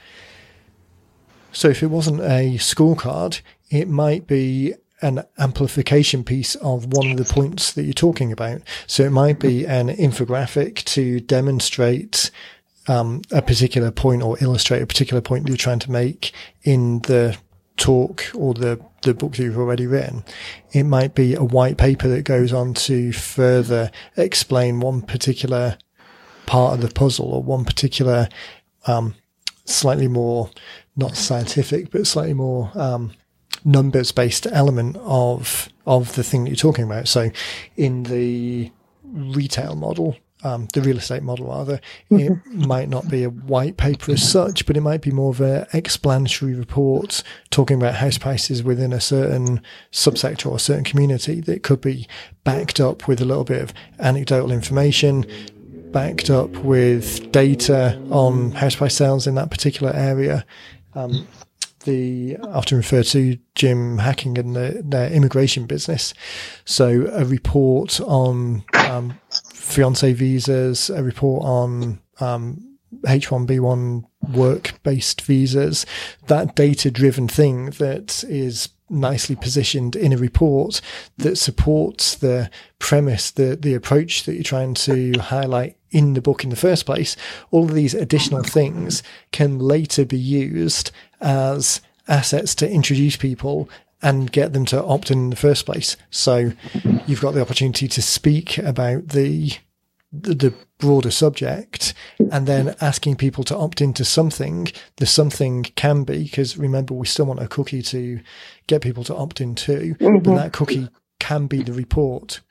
So 1.51 1.69
if 1.69 1.83
it 1.83 1.87
wasn't 1.87 2.21
a 2.21 2.55
scorecard, 2.57 3.41
it 3.69 3.87
might 3.87 4.27
be 4.27 4.73
an 5.01 5.23
amplification 5.37 6.23
piece 6.23 6.55
of 6.55 6.93
one 6.93 7.11
of 7.11 7.17
the 7.17 7.33
points 7.33 7.73
that 7.73 7.83
you're 7.83 7.93
talking 7.93 8.31
about. 8.31 8.61
So 8.85 9.03
it 9.03 9.11
might 9.11 9.39
be 9.39 9.65
an 9.65 9.87
infographic 9.87 10.83
to 10.85 11.19
demonstrate 11.21 12.31
um, 12.87 13.21
a 13.31 13.41
particular 13.41 13.91
point 13.91 14.23
or 14.23 14.37
illustrate 14.41 14.81
a 14.81 14.87
particular 14.87 15.21
point 15.21 15.47
you're 15.47 15.57
trying 15.57 15.79
to 15.79 15.91
make 15.91 16.33
in 16.63 16.99
the 16.99 17.37
talk 17.77 18.25
or 18.35 18.53
the, 18.53 18.83
the 19.03 19.13
book 19.13 19.33
that 19.33 19.43
you've 19.43 19.57
already 19.57 19.87
written. 19.87 20.23
It 20.73 20.83
might 20.83 21.15
be 21.15 21.33
a 21.33 21.43
white 21.43 21.77
paper 21.77 22.07
that 22.09 22.23
goes 22.23 22.51
on 22.51 22.73
to 22.75 23.13
further 23.13 23.91
explain 24.17 24.81
one 24.81 25.01
particular 25.01 25.77
part 26.45 26.73
of 26.73 26.81
the 26.81 26.93
puzzle 26.93 27.31
or 27.31 27.41
one 27.41 27.63
particular 27.63 28.27
um, 28.85 29.15
slightly 29.65 30.07
more 30.07 30.49
not 30.99 31.17
scientific, 31.17 31.89
but 31.91 32.05
slightly 32.05 32.33
more 32.33 32.71
um, 32.75 33.11
numbers 33.65 34.11
based 34.11 34.45
element 34.47 34.97
of 34.99 35.69
of 35.85 36.13
the 36.15 36.23
thing 36.23 36.43
that 36.43 36.49
you're 36.49 36.55
talking 36.55 36.85
about. 36.85 37.07
So, 37.07 37.31
in 37.75 38.03
the 38.03 38.71
retail 39.03 39.75
model, 39.75 40.17
um, 40.43 40.67
the 40.73 40.81
real 40.81 40.97
estate 40.97 41.23
model 41.23 41.47
rather, 41.47 41.81
mm-hmm. 42.09 42.61
it 42.61 42.67
might 42.67 42.87
not 42.87 43.09
be 43.09 43.23
a 43.23 43.29
white 43.29 43.77
paper 43.77 44.11
as 44.11 44.29
such, 44.29 44.65
but 44.65 44.77
it 44.77 44.81
might 44.81 45.01
be 45.01 45.11
more 45.11 45.31
of 45.31 45.41
an 45.41 45.65
explanatory 45.73 46.53
report 46.53 47.23
talking 47.49 47.77
about 47.77 47.95
house 47.95 48.17
prices 48.17 48.63
within 48.63 48.93
a 48.93 49.01
certain 49.01 49.61
subsector 49.91 50.49
or 50.49 50.55
a 50.55 50.59
certain 50.59 50.85
community 50.85 51.41
that 51.41 51.63
could 51.63 51.81
be 51.81 52.07
backed 52.43 52.79
up 52.79 53.07
with 53.07 53.19
a 53.19 53.25
little 53.25 53.43
bit 53.43 53.61
of 53.61 53.73
anecdotal 53.99 54.51
information, 54.51 55.25
backed 55.91 56.29
up 56.29 56.51
with 56.57 57.31
data 57.31 58.01
on 58.09 58.51
house 58.51 58.75
price 58.75 58.95
sales 58.95 59.27
in 59.27 59.35
that 59.35 59.51
particular 59.51 59.91
area. 59.93 60.45
Um, 60.99 61.27
the 61.85 62.37
often 62.37 62.77
referred 62.77 63.05
to 63.05 63.37
Jim 63.55 63.99
Hacking 63.99 64.37
and 64.37 64.55
the, 64.55 64.81
their 64.83 65.09
immigration 65.09 65.65
business. 65.65 66.13
So 66.65 67.09
a 67.13 67.23
report 67.23 68.01
on 68.01 68.63
um, 68.73 69.17
fiance 69.53 70.11
visas, 70.13 70.89
a 70.89 71.01
report 71.01 71.45
on 71.45 72.01
um, 72.19 72.77
H1B1 73.05 74.03
work 74.33 74.73
based 74.83 75.21
visas, 75.21 75.85
that 76.27 76.55
data 76.55 76.91
driven 76.91 77.27
thing 77.27 77.67
that 77.71 78.23
is 78.25 78.69
nicely 78.89 79.35
positioned 79.35 79.95
in 79.95 80.13
a 80.13 80.17
report 80.17 80.81
that 81.17 81.37
supports 81.37 82.15
the 82.15 82.49
premise, 82.79 83.31
the, 83.31 83.55
the 83.55 83.73
approach 83.73 84.23
that 84.23 84.33
you're 84.33 84.43
trying 84.43 84.73
to 84.73 85.13
highlight 85.19 85.77
in 85.91 86.13
the 86.13 86.21
book 86.21 86.43
in 86.43 86.49
the 86.49 86.55
first 86.55 86.85
place. 86.85 87.15
All 87.51 87.65
of 87.65 87.73
these 87.73 87.93
additional 87.93 88.43
things 88.43 89.03
can 89.31 89.59
later 89.59 90.05
be 90.05 90.19
used 90.19 90.91
as 91.21 91.81
assets 92.07 92.55
to 92.55 92.69
introduce 92.69 93.15
people 93.15 93.69
and 94.01 94.31
get 94.31 94.53
them 94.53 94.65
to 94.65 94.83
opt 94.83 95.11
in 95.11 95.19
in 95.19 95.29
the 95.29 95.35
first 95.35 95.65
place. 95.65 95.97
So 96.09 96.53
you've 97.05 97.21
got 97.21 97.33
the 97.33 97.41
opportunity 97.41 97.87
to 97.87 98.01
speak 98.01 98.57
about 98.57 99.09
the 99.09 99.51
the, 100.11 100.33
the 100.33 100.53
broader 100.79 101.11
subject 101.11 101.93
and 102.31 102.47
then 102.47 102.75
asking 102.81 103.15
people 103.15 103.43
to 103.45 103.55
opt 103.55 103.81
into 103.81 104.03
something, 104.03 104.67
the 104.97 105.05
something 105.05 105.63
can 105.63 106.03
be, 106.03 106.23
because 106.23 106.57
remember, 106.57 106.93
we 106.93 107.05
still 107.05 107.25
want 107.25 107.41
a 107.41 107.47
cookie 107.47 107.81
to 107.83 108.19
get 108.67 108.81
people 108.81 109.03
to 109.03 109.15
opt 109.15 109.39
into, 109.41 109.95
mm-hmm. 109.95 110.19
but 110.19 110.35
that 110.35 110.53
cookie 110.53 110.89
can 111.19 111.47
be 111.47 111.61
the 111.61 111.73
report. 111.73 112.41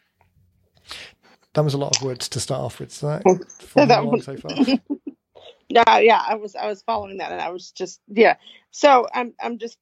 That 1.54 1.64
was 1.64 1.74
a 1.74 1.78
lot 1.78 1.96
of 1.96 2.02
words 2.02 2.28
to 2.30 2.40
start 2.40 2.60
off 2.60 2.78
with. 2.78 2.92
So 2.92 3.08
that, 3.08 3.88
that 3.88 4.04
was, 4.06 4.24
so 4.24 4.36
far. 4.36 4.52
yeah, 5.68 5.98
yeah, 5.98 6.22
I 6.26 6.36
was 6.36 6.54
I 6.54 6.66
was 6.68 6.82
following 6.82 7.18
that, 7.18 7.32
and 7.32 7.40
I 7.40 7.50
was 7.50 7.72
just 7.72 8.00
yeah. 8.06 8.36
So 8.70 9.06
I'm 9.12 9.34
I'm 9.40 9.58
just 9.58 9.78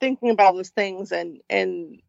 thinking 0.00 0.30
about 0.30 0.54
those 0.54 0.70
things 0.70 1.10
and 1.10 1.40
and 1.50 2.00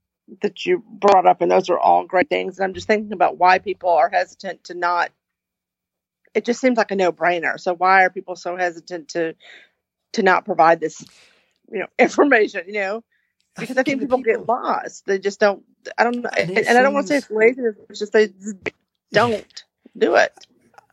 that 0.42 0.66
you 0.66 0.84
brought 0.88 1.26
up, 1.26 1.42
and 1.42 1.52
those 1.52 1.70
are 1.70 1.80
all 1.80 2.06
great 2.06 2.30
things. 2.30 2.58
And 2.58 2.66
I'm 2.66 2.74
just 2.74 2.88
thinking 2.88 3.14
about 3.14 3.38
why 3.38 3.60
people 3.60 3.90
are 3.90 4.10
hesitant 4.10 4.66
to 4.66 4.74
not. 4.74 5.12
It 6.34 6.46
just 6.46 6.60
seems 6.60 6.78
like 6.78 6.92
a 6.92 6.96
no-brainer. 6.96 7.60
So 7.60 7.76
why 7.76 8.04
are 8.04 8.10
people 8.10 8.36
so 8.36 8.58
hesitant 8.58 9.10
to 9.10 9.36
to 10.14 10.24
not 10.24 10.46
provide 10.46 10.80
this, 10.80 11.04
you 11.72 11.80
know, 11.80 11.88
information? 12.00 12.64
You 12.68 12.74
know, 12.74 13.04
because 13.58 13.78
I, 13.78 13.82
I 13.82 13.84
think 13.84 14.02
people 14.02 14.20
get 14.20 14.48
lost. 14.48 15.06
They 15.06 15.20
just 15.20 15.40
don't. 15.40 15.64
I 15.98 16.04
don't 16.04 16.22
know, 16.22 16.30
and, 16.38 16.50
and 16.50 16.66
seems... 16.66 16.78
I 16.78 16.82
don't 16.82 16.94
want 16.94 17.08
to 17.08 17.14
say 17.14 17.18
it's 17.18 17.32
laziness. 17.32 17.76
It's 17.90 18.00
just 18.00 18.14
they 18.14 18.30
don't 19.12 19.64
do 19.98 20.16
it. 20.16 20.34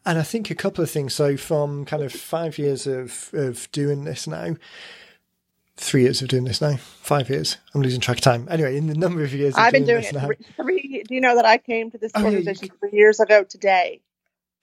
And 0.04 0.18
I 0.18 0.22
think 0.22 0.50
a 0.50 0.54
couple 0.54 0.82
of 0.82 0.90
things. 0.90 1.14
So 1.14 1.36
from 1.36 1.84
kind 1.84 2.02
of 2.02 2.12
five 2.12 2.58
years 2.58 2.86
of 2.86 3.30
of 3.32 3.70
doing 3.72 4.04
this 4.04 4.26
now, 4.26 4.56
three 5.80 6.02
years 6.02 6.20
of 6.22 6.28
doing 6.28 6.44
this 6.44 6.60
now. 6.60 6.76
Five 6.76 7.30
years. 7.30 7.56
I'm 7.74 7.82
losing 7.82 8.00
track 8.00 8.18
of 8.18 8.22
time. 8.22 8.46
Anyway, 8.50 8.76
in 8.76 8.86
the 8.86 8.94
number 8.94 9.22
of 9.24 9.32
years 9.32 9.54
I've 9.56 9.72
been 9.72 9.84
doing, 9.84 10.02
this 10.02 10.10
it 10.12 10.14
now, 10.14 10.28
three. 10.56 11.02
Do 11.08 11.14
you 11.14 11.20
know 11.20 11.34
that 11.36 11.46
I 11.46 11.58
came 11.58 11.90
to 11.90 11.98
this 11.98 12.12
Oh, 12.14 12.20
yeah, 12.20 12.28
you 12.28 12.36
organization 12.38 12.70
three 12.78 12.90
years 12.92 13.18
ago 13.20 13.44
today? 13.44 14.00
Oh, 14.02 14.06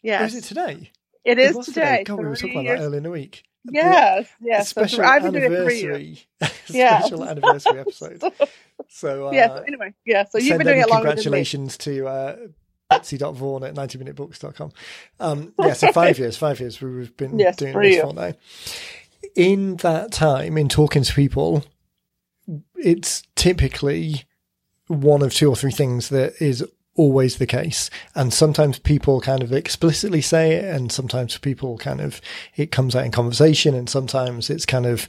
Yes, 0.04 0.34
is 0.34 0.46
it 0.46 0.48
today? 0.48 0.92
it 1.26 1.40
It 1.40 1.50
is 1.50 1.56
was 1.56 1.66
today. 1.66 2.04
God, 2.06 2.20
we 2.20 2.26
were 2.26 2.36
talking 2.36 2.52
about 2.66 2.78
that 2.78 2.84
earlier 2.84 2.98
in 2.98 3.04
the 3.04 3.12
week. 3.12 3.44
Yes, 3.70 4.30
yes. 4.40 4.70
So 4.70 4.82
special 4.82 5.00
th- 5.00 5.10
I've 5.10 5.24
been 5.24 5.34
doing 5.34 5.52
it 5.52 5.64
three 5.64 5.82
years. 5.82 6.26
Yeah. 6.70 7.00
special 7.00 7.24
anniversary 7.28 7.80
episode. 7.80 8.22
So, 8.90 9.28
uh, 9.28 9.32
yeah. 9.32 9.48
So 9.48 9.64
anyway, 9.68 9.94
yeah. 10.06 10.24
So 10.26 10.38
you've 10.38 10.58
been 10.60 10.68
doing 10.68 10.80
it 10.80 10.88
longer 10.90 11.08
than 11.10 11.16
me. 11.18 11.24
congratulations 11.24 11.78
to 11.80 12.08
uh, 12.08 12.36
betsy.vaughan 12.90 13.64
at 13.64 13.74
90minutebooks.com. 13.74 14.72
Um, 15.20 15.54
yeah, 15.60 15.74
so 15.74 15.92
five 15.92 16.18
years, 16.20 16.38
five 16.38 16.60
years 16.60 16.80
we've 16.80 17.16
been 17.18 17.38
Yes, 17.40 17.58
doing 17.58 17.78
this 17.78 18.00
for 18.00 18.14
now. 18.14 18.34
In 19.38 19.76
that 19.78 20.12
time, 20.12 20.58
in 20.58 20.68
talking 20.68 21.04
to 21.04 21.14
people, 21.14 21.64
it's 22.76 23.22
typically 23.36 24.24
one 24.88 25.22
of 25.22 25.32
two 25.32 25.48
or 25.48 25.56
three 25.56 25.72
things 25.72 26.10
that 26.10 26.42
is 26.42 26.66
always 26.96 27.38
the 27.38 27.46
case. 27.46 27.92
And 28.16 28.34
sometimes 28.34 28.80
people 28.80 29.22
kind 29.22 29.44
of 29.44 29.54
explicitly 29.54 30.22
say 30.22 30.54
it, 30.54 30.66
and 30.66 30.92
sometimes 30.92 31.38
people 31.38 31.78
kind 31.78 32.02
of, 32.02 32.20
it 32.56 32.72
comes 32.72 32.96
out 32.96 33.06
in 33.06 33.12
conversation, 33.12 33.76
and 33.76 33.88
sometimes 33.88 34.50
it's 34.50 34.66
kind 34.66 34.88
of, 34.88 35.08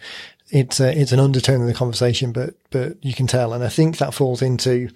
it's 0.51 0.79
a, 0.79 0.95
it's 0.95 1.13
an 1.13 1.21
undertone 1.21 1.63
in 1.63 1.67
the 1.67 1.73
conversation, 1.73 2.31
but, 2.31 2.55
but 2.69 3.03
you 3.03 3.15
can 3.15 3.27
tell. 3.27 3.55
And 3.55 3.65
I 3.65 3.71
think 3.71 3.97
that 3.97 4.13
falls 4.13 4.43
into 4.43 4.91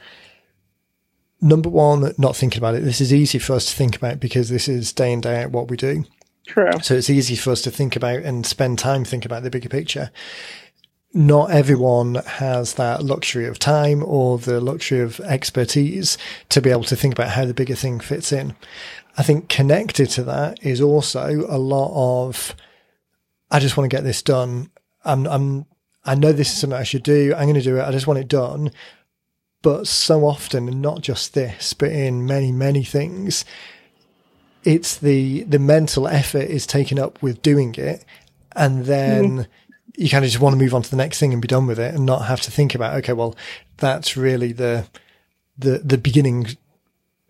number 1.40 1.70
one, 1.70 2.12
not 2.18 2.36
thinking 2.36 2.58
about 2.58 2.74
it. 2.74 2.84
This 2.84 3.00
is 3.00 3.14
easy 3.14 3.38
for 3.38 3.54
us 3.54 3.64
to 3.70 3.74
think 3.74 3.96
about 3.96 4.20
because 4.20 4.50
this 4.50 4.68
is 4.68 4.92
day 4.92 5.10
in, 5.10 5.22
day 5.22 5.42
out 5.42 5.52
what 5.52 5.70
we 5.70 5.78
do. 5.78 6.04
True. 6.46 6.70
So 6.82 6.94
it's 6.94 7.10
easy 7.10 7.36
for 7.36 7.50
us 7.50 7.62
to 7.62 7.70
think 7.70 7.96
about 7.96 8.20
and 8.20 8.44
spend 8.44 8.78
time 8.78 9.04
thinking 9.04 9.28
about 9.28 9.42
the 9.42 9.50
bigger 9.50 9.68
picture. 9.68 10.10
Not 11.14 11.50
everyone 11.50 12.14
has 12.14 12.74
that 12.74 13.02
luxury 13.02 13.46
of 13.46 13.58
time 13.58 14.02
or 14.02 14.38
the 14.38 14.60
luxury 14.60 15.00
of 15.00 15.20
expertise 15.20 16.16
to 16.48 16.60
be 16.62 16.70
able 16.70 16.84
to 16.84 16.96
think 16.96 17.14
about 17.14 17.28
how 17.28 17.44
the 17.44 17.54
bigger 17.54 17.74
thing 17.74 18.00
fits 18.00 18.32
in. 18.32 18.56
I 19.18 19.22
think 19.22 19.48
connected 19.48 20.08
to 20.10 20.22
that 20.24 20.64
is 20.64 20.80
also 20.80 21.44
a 21.48 21.58
lot 21.58 21.92
of, 21.94 22.56
I 23.50 23.60
just 23.60 23.76
want 23.76 23.90
to 23.90 23.94
get 23.94 24.04
this 24.04 24.22
done. 24.22 24.70
I'm, 25.04 25.26
I'm, 25.26 25.66
I 26.04 26.14
know 26.14 26.32
this 26.32 26.50
is 26.50 26.58
something 26.58 26.78
I 26.78 26.82
should 26.82 27.02
do. 27.02 27.34
I'm 27.34 27.44
going 27.44 27.54
to 27.54 27.62
do 27.62 27.76
it. 27.76 27.82
I 27.82 27.92
just 27.92 28.06
want 28.06 28.18
it 28.18 28.28
done. 28.28 28.70
But 29.60 29.86
so 29.86 30.24
often, 30.24 30.66
and 30.66 30.82
not 30.82 31.02
just 31.02 31.34
this, 31.34 31.72
but 31.74 31.92
in 31.92 32.26
many, 32.26 32.50
many 32.50 32.82
things, 32.82 33.44
it's 34.64 34.96
the 34.98 35.42
the 35.44 35.58
mental 35.58 36.08
effort 36.08 36.48
is 36.48 36.66
taken 36.66 36.98
up 36.98 37.20
with 37.22 37.42
doing 37.42 37.74
it 37.74 38.04
and 38.54 38.84
then 38.84 39.24
mm-hmm. 39.24 40.02
you 40.02 40.08
kind 40.08 40.24
of 40.24 40.30
just 40.30 40.42
want 40.42 40.54
to 40.54 40.62
move 40.62 40.74
on 40.74 40.82
to 40.82 40.90
the 40.90 40.96
next 40.96 41.18
thing 41.18 41.32
and 41.32 41.42
be 41.42 41.48
done 41.48 41.66
with 41.66 41.78
it 41.78 41.94
and 41.94 42.06
not 42.06 42.26
have 42.26 42.40
to 42.40 42.50
think 42.50 42.74
about 42.74 42.94
okay 42.94 43.12
well 43.12 43.34
that's 43.78 44.16
really 44.16 44.52
the 44.52 44.86
the 45.58 45.78
the 45.78 45.98
beginning 45.98 46.46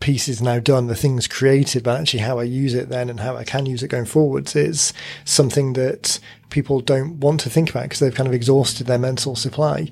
piece 0.01 0.27
is 0.27 0.43
now 0.43 0.59
done 0.59 0.89
the 0.89 0.97
thing's 0.97 1.29
created 1.29 1.85
but 1.85 2.01
actually 2.01 2.19
how 2.19 2.39
i 2.39 2.43
use 2.43 2.75
it 2.75 2.89
then 2.89 3.09
and 3.09 3.21
how 3.21 3.37
i 3.37 3.45
can 3.45 3.67
use 3.67 3.85
it 3.85 3.89
going 3.89 4.05
forwards 4.05 4.57
is 4.57 4.93
something 5.25 5.75
that 5.75 6.19
people 6.51 6.81
don't 6.81 7.21
want 7.21 7.41
to 7.41 7.49
think 7.49 7.71
about 7.71 7.85
because 7.85 8.01
they've 8.01 8.15
kind 8.15 8.27
of 8.27 8.35
exhausted 8.35 8.87
their 8.87 8.99
mental 8.99 9.37
supply 9.37 9.89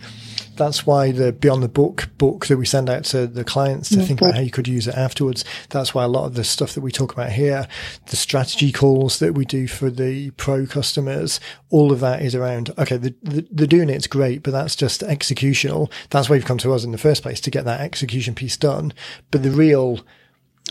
that's 0.57 0.87
why 0.87 1.11
the 1.11 1.33
beyond 1.33 1.63
the 1.63 1.69
book 1.69 2.09
book 2.19 2.47
that 2.47 2.57
we 2.57 2.67
send 2.67 2.91
out 2.91 3.05
to 3.05 3.27
the 3.27 3.45
clients 3.45 3.89
to 3.89 4.03
think 4.03 4.21
about 4.21 4.35
how 4.35 4.41
you 4.41 4.51
could 4.51 4.69
use 4.69 4.87
it 4.87 4.95
afterwards 4.95 5.45
that's 5.71 5.95
why 5.95 6.05
a 6.05 6.09
lot 6.09 6.27
of 6.27 6.35
the 6.35 6.45
stuff 6.45 6.75
that 6.75 6.81
we 6.81 6.93
talk 6.93 7.13
about 7.13 7.33
here 7.33 7.67
the 8.07 8.17
strategy 8.17 8.71
calls 8.71 9.19
that 9.19 9.35
we 9.35 9.45
do 9.45 9.67
for 9.67 9.91
the 9.91 10.31
pro 10.33 10.67
customers 10.67 11.41
all 11.71 11.93
of 11.93 12.01
that 12.01 12.23
is 12.23 12.35
around 12.35 12.71
okay 12.79 12.97
the, 12.97 13.15
the, 13.23 13.47
the 13.51 13.67
doing 13.67 13.89
it's 13.89 14.07
great 14.07 14.43
but 14.43 14.51
that's 14.51 14.77
just 14.77 15.01
executional 15.03 15.91
that's 16.11 16.29
why 16.29 16.37
you've 16.37 16.45
come 16.45 16.59
to 16.59 16.73
us 16.73 16.85
in 16.85 16.93
the 16.93 16.99
first 16.99 17.23
place 17.23 17.41
to 17.41 17.51
get 17.51 17.65
that 17.65 17.81
execution 17.81 18.35
piece 18.35 18.57
done 18.57 18.93
but 19.31 19.43
the 19.43 19.51
real 19.51 20.01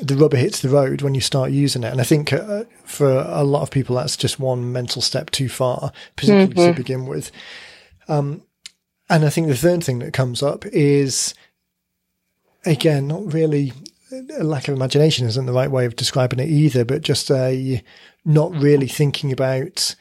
the 0.01 0.15
rubber 0.15 0.37
hits 0.37 0.61
the 0.61 0.69
road 0.69 1.01
when 1.01 1.13
you 1.13 1.21
start 1.21 1.51
using 1.51 1.83
it. 1.83 1.91
And 1.91 1.99
I 1.99 2.03
think 2.03 2.31
uh, 2.31 2.63
for 2.85 3.09
a 3.27 3.43
lot 3.43 3.63
of 3.63 3.71
people, 3.71 3.95
that's 3.95 4.15
just 4.15 4.39
one 4.39 4.71
mental 4.71 5.01
step 5.01 5.29
too 5.29 5.49
far, 5.49 5.91
particularly 6.15 6.53
to 6.53 6.73
begin 6.73 7.05
with. 7.05 7.31
Um, 8.07 8.43
and 9.09 9.25
I 9.25 9.29
think 9.29 9.47
the 9.47 9.55
third 9.55 9.83
thing 9.83 9.99
that 9.99 10.13
comes 10.13 10.43
up 10.43 10.65
is, 10.67 11.33
again, 12.65 13.07
not 13.07 13.33
really 13.33 13.73
a 14.11 14.43
lack 14.43 14.67
of 14.67 14.75
imagination 14.75 15.27
isn't 15.27 15.45
the 15.45 15.53
right 15.53 15.71
way 15.71 15.85
of 15.85 15.95
describing 15.95 16.39
it 16.39 16.49
either, 16.49 16.83
but 16.83 17.01
just 17.01 17.29
a 17.31 17.83
not 18.25 18.51
really 18.53 18.87
thinking 18.87 19.31
about 19.31 19.95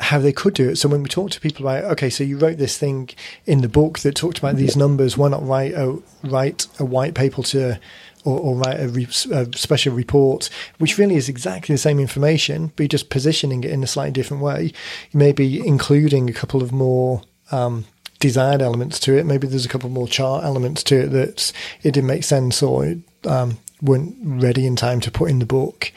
how 0.00 0.18
they 0.18 0.32
could 0.32 0.54
do 0.54 0.68
it. 0.68 0.76
So 0.76 0.88
when 0.88 1.02
we 1.02 1.08
talk 1.08 1.30
to 1.30 1.40
people 1.40 1.66
about, 1.66 1.84
okay, 1.92 2.10
so 2.10 2.24
you 2.24 2.36
wrote 2.36 2.58
this 2.58 2.76
thing 2.76 3.10
in 3.46 3.60
the 3.60 3.68
book 3.68 4.00
that 4.00 4.16
talked 4.16 4.38
about 4.38 4.56
these 4.56 4.76
numbers, 4.76 5.16
why 5.16 5.28
not 5.28 5.46
write 5.46 5.72
a 5.72 5.98
write 6.24 6.66
a 6.78 6.84
white 6.84 7.14
paper 7.14 7.42
to 7.42 7.78
or, 8.24 8.38
or 8.40 8.56
write 8.56 8.80
a, 8.80 8.88
re, 8.88 9.06
a 9.32 9.46
special 9.54 9.94
report, 9.94 10.50
which 10.78 10.98
really 10.98 11.14
is 11.14 11.28
exactly 11.28 11.74
the 11.74 11.78
same 11.78 12.00
information, 12.00 12.72
but 12.74 12.84
you're 12.84 12.88
just 12.88 13.10
positioning 13.10 13.62
it 13.64 13.70
in 13.70 13.84
a 13.84 13.86
slightly 13.86 14.12
different 14.12 14.42
way. 14.42 14.72
You 15.10 15.18
may 15.18 15.32
be 15.32 15.64
including 15.64 16.28
a 16.28 16.32
couple 16.32 16.62
of 16.62 16.72
more 16.72 17.22
um, 17.52 17.84
design 18.28 18.62
elements 18.62 18.98
to 19.00 19.14
it. 19.18 19.26
Maybe 19.26 19.46
there's 19.46 19.66
a 19.66 19.68
couple 19.68 19.90
more 19.90 20.08
chart 20.08 20.44
elements 20.44 20.82
to 20.84 20.96
it 21.02 21.08
that 21.08 21.52
it 21.82 21.92
didn't 21.92 22.06
make 22.06 22.24
sense 22.24 22.62
or 22.62 22.94
um, 23.26 23.58
weren't 23.82 24.16
ready 24.22 24.66
in 24.66 24.76
time 24.76 25.00
to 25.00 25.10
put 25.10 25.28
in 25.28 25.40
the 25.40 25.46
book. 25.46 25.92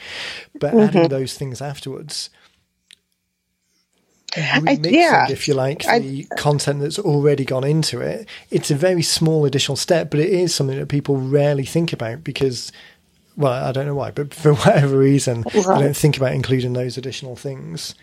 But 0.60 0.74
adding 0.74 1.08
those 1.08 1.32
things 1.38 1.62
afterwards, 1.62 2.28
remixing, 4.32 4.90
yeah. 4.92 5.26
if 5.30 5.48
you 5.48 5.54
like, 5.54 5.86
I- 5.86 6.00
the 6.00 6.24
content 6.36 6.80
that's 6.80 6.98
already 6.98 7.44
gone 7.46 7.64
into 7.64 8.00
it. 8.00 8.28
It's 8.50 8.70
a 8.70 8.74
very 8.74 9.02
small 9.02 9.46
additional 9.46 9.76
step, 9.76 10.10
but 10.10 10.20
it 10.20 10.28
is 10.28 10.54
something 10.54 10.78
that 10.78 10.88
people 10.88 11.16
rarely 11.16 11.64
think 11.64 11.92
about 11.94 12.22
because, 12.24 12.70
well, 13.36 13.64
I 13.64 13.72
don't 13.72 13.86
know 13.86 13.94
why, 13.94 14.10
but 14.10 14.34
for 14.34 14.52
whatever 14.62 14.98
reason, 14.98 15.44
Right. 15.54 15.80
don't 15.80 15.96
think 15.96 16.18
about 16.18 16.34
including 16.34 16.74
those 16.74 16.98
additional 16.98 17.36
things. 17.36 17.94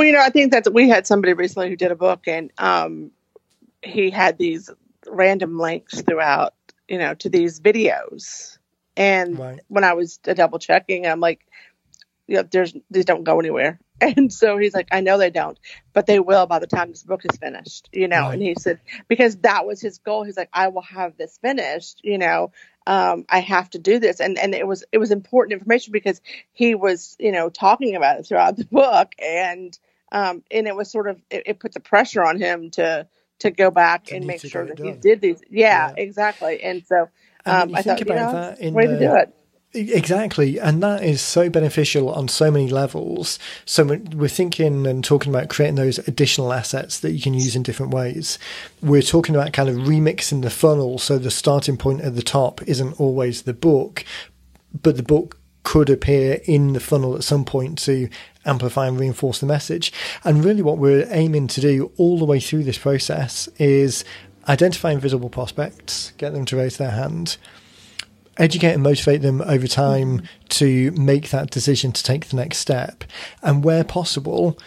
Well, 0.00 0.06
you 0.06 0.14
know, 0.14 0.22
I 0.22 0.30
think 0.30 0.52
that 0.52 0.72
we 0.72 0.88
had 0.88 1.06
somebody 1.06 1.34
recently 1.34 1.68
who 1.68 1.76
did 1.76 1.92
a 1.92 1.94
book, 1.94 2.26
and 2.26 2.50
um, 2.56 3.10
he 3.82 4.08
had 4.08 4.38
these 4.38 4.70
random 5.06 5.58
links 5.58 6.00
throughout, 6.00 6.54
you 6.88 6.96
know, 6.96 7.12
to 7.16 7.28
these 7.28 7.60
videos. 7.60 8.56
And 8.96 9.38
Right. 9.38 9.60
when 9.68 9.84
I 9.84 9.92
was 9.92 10.16
double 10.16 10.58
checking, 10.58 11.06
I'm 11.06 11.20
like, 11.20 11.46
you 12.26 12.36
know, 12.36 12.44
there's 12.50 12.74
these 12.90 13.04
don't 13.04 13.24
go 13.24 13.38
anywhere. 13.38 13.78
And 14.00 14.32
so 14.32 14.56
he's 14.56 14.72
like, 14.72 14.88
I 14.90 15.02
know 15.02 15.18
they 15.18 15.28
don't, 15.28 15.60
but 15.92 16.06
they 16.06 16.18
will 16.18 16.46
by 16.46 16.60
the 16.60 16.66
time 16.66 16.88
this 16.88 17.02
book 17.02 17.20
is 17.30 17.36
finished, 17.36 17.90
you 17.92 18.08
know. 18.08 18.22
Right. 18.22 18.32
And 18.32 18.42
he 18.42 18.54
said 18.58 18.80
because 19.08 19.36
that 19.40 19.66
was 19.66 19.82
his 19.82 19.98
goal. 19.98 20.24
He's 20.24 20.38
like, 20.38 20.48
I 20.54 20.68
will 20.68 20.80
have 20.80 21.18
this 21.18 21.36
finished, 21.36 22.00
you 22.02 22.16
know. 22.16 22.52
Um, 22.86 23.26
I 23.28 23.40
have 23.40 23.68
to 23.70 23.78
do 23.78 23.98
this, 23.98 24.18
and 24.18 24.38
and 24.38 24.54
it 24.54 24.66
was 24.66 24.82
it 24.92 24.96
was 24.96 25.10
important 25.10 25.52
information 25.52 25.92
because 25.92 26.22
he 26.54 26.74
was 26.74 27.18
you 27.20 27.32
know 27.32 27.50
talking 27.50 27.94
about 27.94 28.18
it 28.18 28.22
throughout 28.26 28.56
the 28.56 28.64
book, 28.72 29.12
and 29.18 29.78
um, 30.12 30.42
and 30.50 30.66
it 30.66 30.74
was 30.76 30.90
sort 30.90 31.08
of 31.08 31.20
it, 31.30 31.42
it 31.46 31.60
put 31.60 31.72
the 31.74 31.80
pressure 31.80 32.24
on 32.24 32.38
him 32.38 32.70
to 32.72 33.06
to 33.40 33.50
go 33.50 33.70
back 33.70 34.04
To 34.06 34.16
and 34.16 34.26
make 34.26 34.40
sure 34.42 34.66
that 34.66 34.78
he 34.78 34.92
did 34.92 35.20
these. 35.20 35.40
Yeah, 35.48 35.88
Yeah. 35.88 35.94
exactly. 35.96 36.62
And 36.62 36.84
so 36.86 37.08
And 37.46 37.62
um, 37.62 37.68
you 37.70 37.76
I 37.76 37.82
think 37.82 37.98
thought, 38.00 38.06
you 38.08 38.14
know, 38.14 38.32
that 38.32 38.60
in 38.60 38.74
way 38.74 38.86
the- 38.86 38.92
to 38.94 38.98
do 38.98 39.14
it. 39.16 39.34
Exactly, 39.72 40.58
and 40.58 40.82
that 40.82 41.04
is 41.04 41.20
so 41.20 41.48
beneficial 41.48 42.10
on 42.10 42.26
so 42.28 42.50
many 42.50 42.68
levels. 42.68 43.38
So 43.64 43.84
we're 43.84 44.28
thinking 44.28 44.86
and 44.86 45.04
talking 45.04 45.32
about 45.32 45.48
creating 45.48 45.76
those 45.76 45.98
additional 46.08 46.52
assets 46.52 46.98
that 47.00 47.12
you 47.12 47.22
can 47.22 47.34
use 47.34 47.54
in 47.54 47.62
different 47.62 47.92
ways. 47.92 48.38
We're 48.82 49.00
talking 49.02 49.34
about 49.34 49.52
kind 49.52 49.68
of 49.68 49.76
remixing 49.76 50.42
the 50.42 50.50
funnel, 50.50 50.98
so 50.98 51.18
the 51.18 51.30
starting 51.30 51.76
point 51.76 52.00
at 52.00 52.16
the 52.16 52.22
top 52.22 52.60
isn't 52.66 52.98
always 52.98 53.42
the 53.42 53.54
book, 53.54 54.04
but 54.82 54.96
the 54.96 55.02
book 55.04 55.38
could 55.62 55.88
appear 55.88 56.40
in 56.46 56.72
the 56.72 56.80
funnel 56.80 57.14
at 57.14 57.22
some 57.22 57.44
point 57.44 57.78
to 57.80 58.08
amplify 58.50 58.88
and 58.88 58.98
reinforce 58.98 59.38
the 59.38 59.46
message. 59.46 59.92
And 60.24 60.44
really, 60.44 60.62
what 60.62 60.78
we're 60.78 61.06
aiming 61.10 61.46
to 61.48 61.60
do 61.60 61.92
all 61.96 62.18
the 62.18 62.24
way 62.24 62.40
through 62.40 62.64
this 62.64 62.78
process 62.78 63.48
is 63.58 64.04
identify 64.48 64.90
invisible 64.90 65.30
prospects, 65.30 66.12
get 66.18 66.32
them 66.32 66.44
to 66.46 66.56
raise 66.56 66.76
their 66.76 66.90
hand 66.90 67.36
educate 68.40 68.72
and 68.72 68.82
motivate 68.82 69.22
them 69.22 69.42
over 69.42 69.66
time 69.66 70.18
mm-hmm. 70.18 70.26
to 70.48 70.90
make 70.92 71.30
that 71.30 71.50
decision 71.50 71.92
to 71.92 72.02
take 72.02 72.26
the 72.28 72.36
next 72.36 72.58
step 72.58 73.04
and 73.42 73.62
where 73.62 73.84
possible 73.84 74.58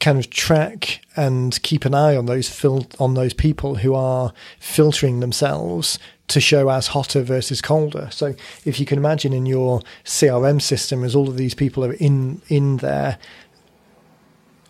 kind 0.00 0.18
of 0.18 0.30
track 0.30 1.00
and 1.16 1.60
keep 1.62 1.84
an 1.84 1.94
eye 1.94 2.14
on 2.16 2.26
those 2.26 2.48
fil- 2.48 2.86
on 2.98 3.14
those 3.14 3.32
people 3.32 3.76
who 3.76 3.94
are 3.94 4.32
filtering 4.60 5.20
themselves 5.20 5.98
to 6.28 6.40
show 6.40 6.68
as 6.68 6.88
hotter 6.88 7.22
versus 7.22 7.62
colder 7.62 8.08
so 8.10 8.34
if 8.64 8.80
you 8.80 8.84
can 8.84 8.98
imagine 8.98 9.32
in 9.32 9.46
your 9.46 9.80
CRM 10.04 10.60
system 10.60 11.04
as 11.04 11.14
all 11.14 11.28
of 11.28 11.36
these 11.36 11.54
people 11.54 11.84
are 11.84 11.94
in 11.94 12.42
in 12.48 12.78
there 12.78 13.18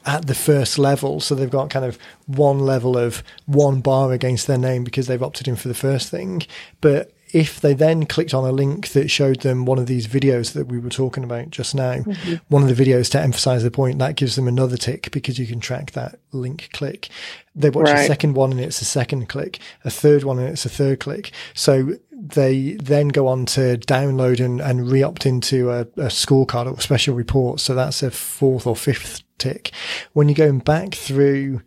at 0.07 0.27
the 0.27 0.35
first 0.35 0.79
level. 0.79 1.21
So 1.21 1.35
they've 1.35 1.51
got 1.51 1.69
kind 1.69 1.85
of 1.85 1.99
one 2.27 2.61
level 2.61 2.97
of 2.97 3.23
one 3.45 3.81
bar 3.81 4.13
against 4.13 4.47
their 4.47 4.57
name 4.57 4.85
because 4.85 5.09
they've 5.09 5.23
opted 5.23 5.49
in 5.49 5.57
for 5.57 5.69
the 5.69 5.75
first 5.75 6.11
thing. 6.11 6.43
But 6.81 7.13
if 7.33 7.61
they 7.61 7.75
then 7.75 8.07
clicked 8.07 8.35
on 8.35 8.45
a 8.45 8.53
link 8.53 8.89
that 8.89 9.11
showed 9.11 9.41
them 9.41 9.65
one 9.65 9.79
of 9.79 9.87
these 9.87 10.07
videos 10.07 10.53
that 10.53 10.67
we 10.67 10.79
were 10.79 10.91
talking 10.91 11.25
about 11.25 11.51
just 11.51 11.75
now, 11.75 11.97
mm-hmm. 11.97 12.35
one 12.49 12.63
of 12.63 12.75
the 12.75 12.85
videos 12.85 13.11
to 13.11 13.21
emphasize 13.21 13.63
the 13.63 13.71
point, 13.71 13.99
that 13.99 14.17
gives 14.17 14.37
them 14.37 14.49
another 14.49 14.77
tick 14.77 15.11
because 15.11 15.39
you 15.39 15.47
can 15.47 15.61
track 15.61 15.93
that 15.93 16.19
link 16.33 16.71
click. 16.73 17.09
They 17.55 17.71
watch 17.71 17.87
right. 17.87 18.01
a 18.01 18.07
second 18.07 18.35
one 18.35 18.53
and 18.53 18.61
it's 18.61 18.81
a 18.81 18.85
second 18.85 19.29
click, 19.29 19.59
a 19.85 19.91
third 19.91 20.25
one 20.25 20.39
and 20.39 20.49
it's 20.49 20.67
a 20.67 20.71
third 20.71 21.01
click. 21.01 21.33
So 21.55 21.97
they 22.13 22.73
then 22.73 23.09
go 23.09 23.27
on 23.27 23.47
to 23.47 23.77
download 23.79 24.45
and, 24.45 24.61
and 24.61 24.91
re-opt 24.91 25.27
into 25.27 25.71
a, 25.71 25.81
a 25.81 26.09
scorecard 26.09 26.73
or 26.73 26.81
special 26.81 27.15
report. 27.15 27.61
So 27.61 27.75
that's 27.75 28.03
a 28.03 28.11
fourth 28.11 28.67
or 28.67 28.77
fifth 28.77 29.23
tick. 29.39 29.73
When 30.13 30.29
you're 30.29 30.37
going 30.37 30.61
back 30.61 30.95
through 30.95 31.63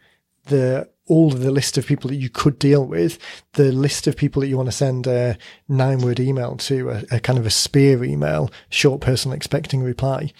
the 0.45 0.89
all 1.09 1.33
of 1.33 1.41
the 1.41 1.51
list 1.51 1.77
of 1.77 1.85
people 1.85 2.09
that 2.09 2.15
you 2.15 2.29
could 2.29 2.57
deal 2.59 2.85
with, 2.85 3.17
the 3.53 3.71
list 3.71 4.07
of 4.07 4.15
people 4.15 4.41
that 4.41 4.47
you 4.47 4.55
want 4.55 4.69
to 4.69 4.71
send 4.71 5.07
a 5.07 5.37
nine 5.67 5.99
word 5.99 6.19
email 6.19 6.55
to, 6.55 6.89
a, 6.89 7.03
a, 7.11 7.19
kind 7.19 7.37
of 7.37 7.45
a 7.45 7.49
spear 7.49 8.03
email, 8.03 8.49
short 8.69 9.01
personal 9.01 9.35
expecting 9.35 9.81
reply. 9.81 10.31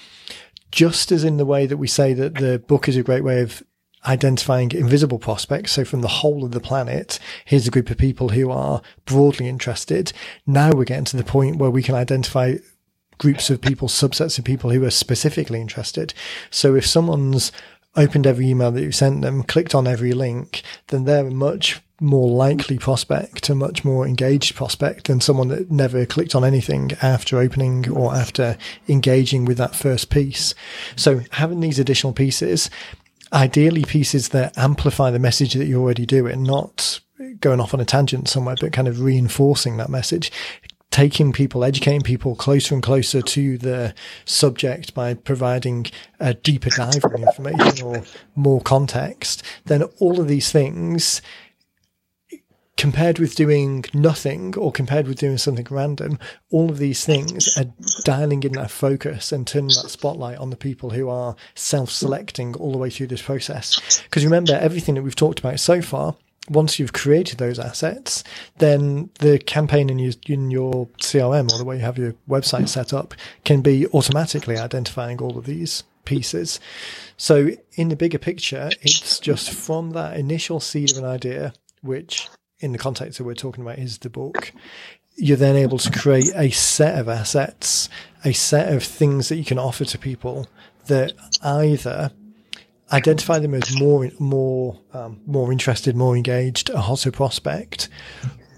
Just 0.72 1.12
as 1.12 1.24
in 1.24 1.38
the 1.38 1.46
way 1.46 1.66
that 1.66 1.78
we 1.78 1.88
say 1.88 2.14
that 2.14 2.36
the 2.36 2.60
book 2.60 2.88
is 2.88 2.96
a 2.96 3.04
great 3.04 3.24
way 3.24 3.42
of 3.42 3.64
identifying 4.08 4.72
invisible 4.72 5.20
prospects. 5.20 5.74
So 5.74 5.84
from 5.84 6.02
the 6.02 6.08
whole 6.08 6.46
of 6.46 6.52
the 6.52 6.62
planet, 6.62 7.20
here's 7.46 7.68
a 7.68 7.72
group 7.72 7.90
of 7.90 7.98
people 7.98 8.30
who 8.30 8.50
are 8.50 8.82
broadly 9.06 9.48
interested. 9.48 10.14
Now 10.46 10.72
we're 10.72 10.86
getting 10.86 11.06
to 11.06 11.18
the 11.18 11.24
point 11.24 11.58
where 11.58 11.72
we 11.72 11.84
can 11.84 11.96
identify 11.96 12.56
groups 13.18 13.50
of 13.50 13.60
people, 13.60 13.88
subsets 13.88 14.40
of 14.40 14.46
people 14.46 14.70
who 14.70 14.86
are 14.86 14.92
specifically 14.92 15.60
interested. 15.60 16.14
So 16.50 16.76
if 16.76 16.86
someone's 16.86 17.52
opened 17.96 18.28
every 18.28 18.48
email 18.48 18.72
that 18.72 18.82
you 18.82 18.92
sent 18.92 19.22
them, 19.22 19.44
clicked 19.44 19.76
on 19.76 19.88
every 19.88 20.14
link, 20.14 20.62
then 20.88 21.06
they're 21.06 21.28
a 21.28 21.32
much 21.32 21.82
more 22.02 22.30
likely 22.30 22.78
prospect, 22.78 23.50
a 23.50 23.56
much 23.56 23.84
more 23.84 24.08
engaged 24.08 24.56
prospect 24.56 25.08
than 25.08 25.20
someone 25.20 25.50
that 25.50 25.70
never 25.70 26.06
clicked 26.06 26.36
on 26.36 26.46
anything 26.46 26.92
after 27.02 27.38
opening 27.38 27.90
or 27.90 28.16
after 28.16 28.58
engaging 28.88 29.46
with 29.46 29.58
that 29.58 29.76
first 29.76 30.10
piece. 30.10 30.54
So 30.96 31.22
having 31.32 31.60
these 31.60 31.80
additional 31.80 32.14
pieces, 32.14 32.70
ideally 33.34 33.84
pieces 33.84 34.30
that 34.30 34.58
amplify 34.58 35.12
the 35.12 35.20
message 35.20 35.54
that 35.56 35.66
you're 35.66 35.82
already 35.82 36.06
doing, 36.06 36.44
not 36.44 37.02
going 37.42 37.60
off 37.60 37.74
on 37.74 37.82
a 37.82 37.86
tangent 37.86 38.30
somewhere, 38.30 38.56
but 38.60 38.72
kind 38.72 38.88
of 38.88 39.02
reinforcing 39.02 39.78
that 39.78 39.90
message 39.90 40.32
taking 40.92 41.32
people, 41.32 41.64
educating 41.64 42.02
people 42.02 42.36
closer 42.36 42.74
and 42.74 42.84
closer 42.84 43.22
to 43.22 43.58
the 43.58 43.94
subject 44.26 44.94
by 44.94 45.14
providing 45.14 45.86
a 46.20 46.34
deeper 46.34 46.70
dive 46.70 47.06
on 47.06 47.24
information 47.24 47.86
or 47.86 48.04
more 48.36 48.62
context, 48.62 49.44
then 49.66 49.84
all 50.00 50.20
of 50.20 50.28
these 50.28 50.52
things 50.52 51.22
compared 52.80 53.20
with 53.20 53.36
doing 53.36 53.84
nothing 53.94 54.58
or 54.58 54.72
compared 54.72 55.06
with 55.06 55.20
doing 55.20 55.38
something 55.38 55.68
random, 55.70 56.18
all 56.50 56.70
of 56.70 56.78
these 56.78 57.04
things 57.04 57.58
are 57.58 57.66
dialing 58.06 58.42
in 58.44 58.54
that 58.54 58.72
focus 58.72 59.34
and 59.34 59.46
turning 59.46 59.68
that 59.68 59.90
spotlight 59.90 60.38
on 60.38 60.50
the 60.50 60.56
people 60.56 60.92
who 60.92 61.10
are 61.10 61.36
self 61.56 61.92
selecting 61.92 62.56
all 62.56 62.72
the 62.72 62.78
way 62.78 62.90
through 62.90 63.08
this 63.08 63.22
process. 63.22 64.02
Because 64.04 64.24
remember, 64.24 64.54
everything 64.54 64.96
that 64.96 65.04
we've 65.04 65.14
talked 65.14 65.40
about 65.40 65.60
so 65.60 65.82
far 65.82 66.16
once 66.50 66.80
you've 66.80 66.94
created 66.94 67.38
those 67.38 67.60
assets, 67.60 68.24
then 68.58 69.10
the 69.20 69.40
campaign 69.40 69.90
in 69.90 70.00
your, 70.00 70.14
in 70.28 70.52
your 70.52 70.88
CRM 71.02 71.52
or 71.52 71.58
the 71.58 71.66
way 71.66 71.78
you 71.78 71.82
have 71.82 71.98
your 71.98 72.16
website 72.28 72.68
set 72.68 72.94
up 72.94 73.14
can 73.46 73.62
be 73.62 73.88
automatically 73.88 74.58
identifying 74.58 75.22
all 75.22 75.38
of 75.38 75.46
these 75.46 75.84
pieces. 76.06 76.60
So 77.18 77.52
in 77.74 77.90
the 77.90 77.96
bigger 77.96 78.18
picture, 78.18 78.70
it's 78.82 79.20
just 79.20 79.52
from 79.52 79.92
that 79.92 80.18
initial 80.18 80.60
seed 80.60 80.92
of 80.92 80.98
an 80.98 81.06
idea, 81.06 81.54
which 81.82 82.28
in 82.60 82.72
the 82.72 82.78
context 82.78 83.18
that 83.18 83.24
we're 83.24 83.36
talking 83.36 83.64
about 83.64 83.80
is 83.80 84.00
the 84.00 84.10
book, 84.10 84.52
you're 85.16 85.38
then 85.38 85.56
able 85.56 85.78
to 85.78 85.92
create 85.92 86.32
a 86.36 86.50
set 86.50 86.98
of 86.98 87.10
assets, 87.10 87.90
a 88.24 88.34
set 88.34 88.74
of 88.74 88.84
things 88.84 89.30
that 89.30 89.36
you 89.36 89.46
can 89.46 89.60
offer 89.60 89.86
to 89.86 89.98
people 89.98 90.48
that 90.88 91.14
either 91.44 92.12
identify 92.92 93.40
them 93.40 93.54
as 93.54 93.78
more 93.80 94.10
more 94.20 94.80
um, 94.94 95.22
more 95.26 95.52
interested, 95.52 95.96
more 95.96 96.16
engaged, 96.16 96.70
a 96.70 96.82
hotter 96.82 97.12
prospect, 97.12 97.90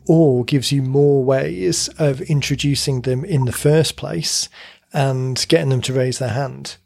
or 0.08 0.44
gives 0.46 0.72
you 0.72 0.82
more 0.82 1.24
ways 1.24 1.88
of 2.00 2.22
introducing 2.22 3.02
them 3.02 3.26
in 3.26 3.46
the 3.46 3.52
first 3.52 3.96
place 3.96 4.50
and 4.94 5.46
getting 5.48 5.70
them 5.70 5.82
to 5.82 5.94
raise 5.94 6.20
their 6.20 6.30
hand. 6.30 6.78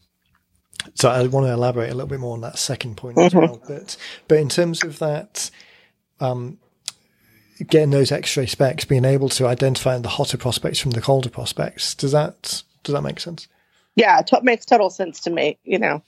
So 0.93 1.09
I 1.09 1.25
want 1.27 1.47
to 1.47 1.51
elaborate 1.51 1.89
a 1.89 1.95
little 1.95 2.07
bit 2.07 2.19
more 2.19 2.33
on 2.33 2.41
that 2.41 2.59
second 2.59 2.97
point 2.97 3.17
mm-hmm. 3.17 3.27
as 3.27 3.35
well. 3.35 3.61
But 3.67 3.97
but 4.27 4.37
in 4.37 4.49
terms 4.49 4.83
of 4.83 4.99
that, 4.99 5.49
um, 6.19 6.59
getting 7.67 7.91
those 7.91 8.11
X-ray 8.11 8.45
specs, 8.45 8.85
being 8.85 9.05
able 9.05 9.29
to 9.29 9.47
identify 9.47 9.97
the 9.97 10.09
hotter 10.09 10.37
prospects 10.37 10.79
from 10.79 10.91
the 10.91 11.01
colder 11.01 11.29
prospects, 11.29 11.95
does 11.95 12.11
that 12.11 12.63
does 12.83 12.93
that 12.93 13.01
make 13.01 13.19
sense? 13.19 13.47
Yeah, 13.95 14.19
it 14.19 14.43
makes 14.43 14.65
total 14.65 14.89
sense 14.89 15.21
to 15.21 15.29
me. 15.29 15.57
You 15.63 15.79
know. 15.79 16.03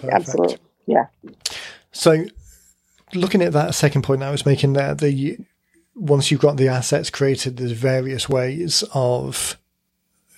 Perfect. 0.00 0.12
Absolutely. 0.12 0.58
Yeah. 0.86 1.06
So, 1.92 2.24
looking 3.14 3.42
at 3.42 3.52
that 3.52 3.74
second 3.74 4.02
point 4.02 4.22
I 4.22 4.30
was 4.30 4.46
making 4.46 4.74
there, 4.74 4.94
the 4.94 5.38
once 5.94 6.30
you've 6.30 6.40
got 6.40 6.56
the 6.56 6.68
assets 6.68 7.10
created, 7.10 7.56
there's 7.56 7.72
various 7.72 8.28
ways 8.28 8.84
of 8.94 9.58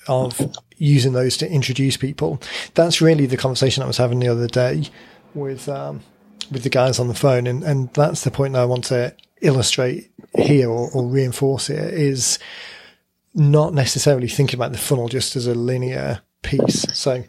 of 0.08 0.40
using 0.76 1.12
those 1.12 1.36
to 1.36 1.50
introduce 1.50 1.96
people. 1.96 2.40
That's 2.74 3.00
really 3.00 3.26
the 3.26 3.36
conversation 3.36 3.82
I 3.82 3.86
was 3.86 3.98
having 3.98 4.18
the 4.18 4.28
other 4.28 4.48
day 4.48 4.88
with 5.34 5.68
um, 5.68 6.00
with 6.50 6.62
the 6.62 6.70
guys 6.70 6.98
on 6.98 7.08
the 7.08 7.14
phone, 7.14 7.46
and, 7.46 7.62
and 7.62 7.92
that's 7.92 8.24
the 8.24 8.30
point 8.30 8.54
that 8.54 8.62
I 8.62 8.66
want 8.66 8.84
to 8.84 9.14
illustrate 9.40 10.10
here 10.34 10.68
or, 10.68 10.90
or 10.92 11.06
reinforce 11.06 11.68
here 11.68 11.88
is 11.90 12.38
not 13.34 13.72
necessarily 13.72 14.28
thinking 14.28 14.58
about 14.58 14.72
the 14.72 14.78
funnel 14.78 15.08
just 15.08 15.36
as 15.36 15.46
a 15.46 15.54
linear 15.54 16.20
piece. 16.42 16.84
So 16.92 17.24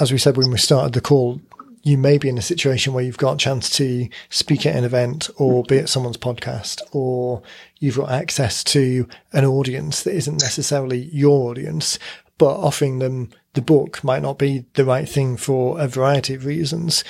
as 0.00 0.12
we 0.12 0.18
said 0.18 0.36
when 0.36 0.50
we 0.50 0.58
started 0.58 0.92
the 0.92 1.00
call, 1.00 1.40
you 1.82 1.96
may 1.96 2.18
be 2.18 2.28
in 2.28 2.38
a 2.38 2.42
situation 2.42 2.92
where 2.92 3.04
you've 3.04 3.18
got 3.18 3.34
a 3.34 3.38
chance 3.38 3.70
to 3.70 4.08
speak 4.30 4.66
at 4.66 4.76
an 4.76 4.84
event 4.84 5.30
or 5.36 5.62
be 5.64 5.78
at 5.78 5.88
someone's 5.88 6.16
podcast, 6.16 6.82
or 6.92 7.42
you've 7.78 7.96
got 7.96 8.10
access 8.10 8.62
to 8.64 9.08
an 9.32 9.44
audience 9.44 10.02
that 10.02 10.14
isn't 10.14 10.42
necessarily 10.42 11.08
your 11.12 11.50
audience, 11.50 11.98
but 12.36 12.56
offering 12.56 12.98
them 12.98 13.30
the 13.54 13.62
book 13.62 14.02
might 14.04 14.22
not 14.22 14.38
be 14.38 14.64
the 14.74 14.84
right 14.84 15.08
thing 15.08 15.36
for 15.36 15.80
a 15.80 15.88
variety 15.88 16.34
of 16.34 16.44
reasons. 16.44 17.04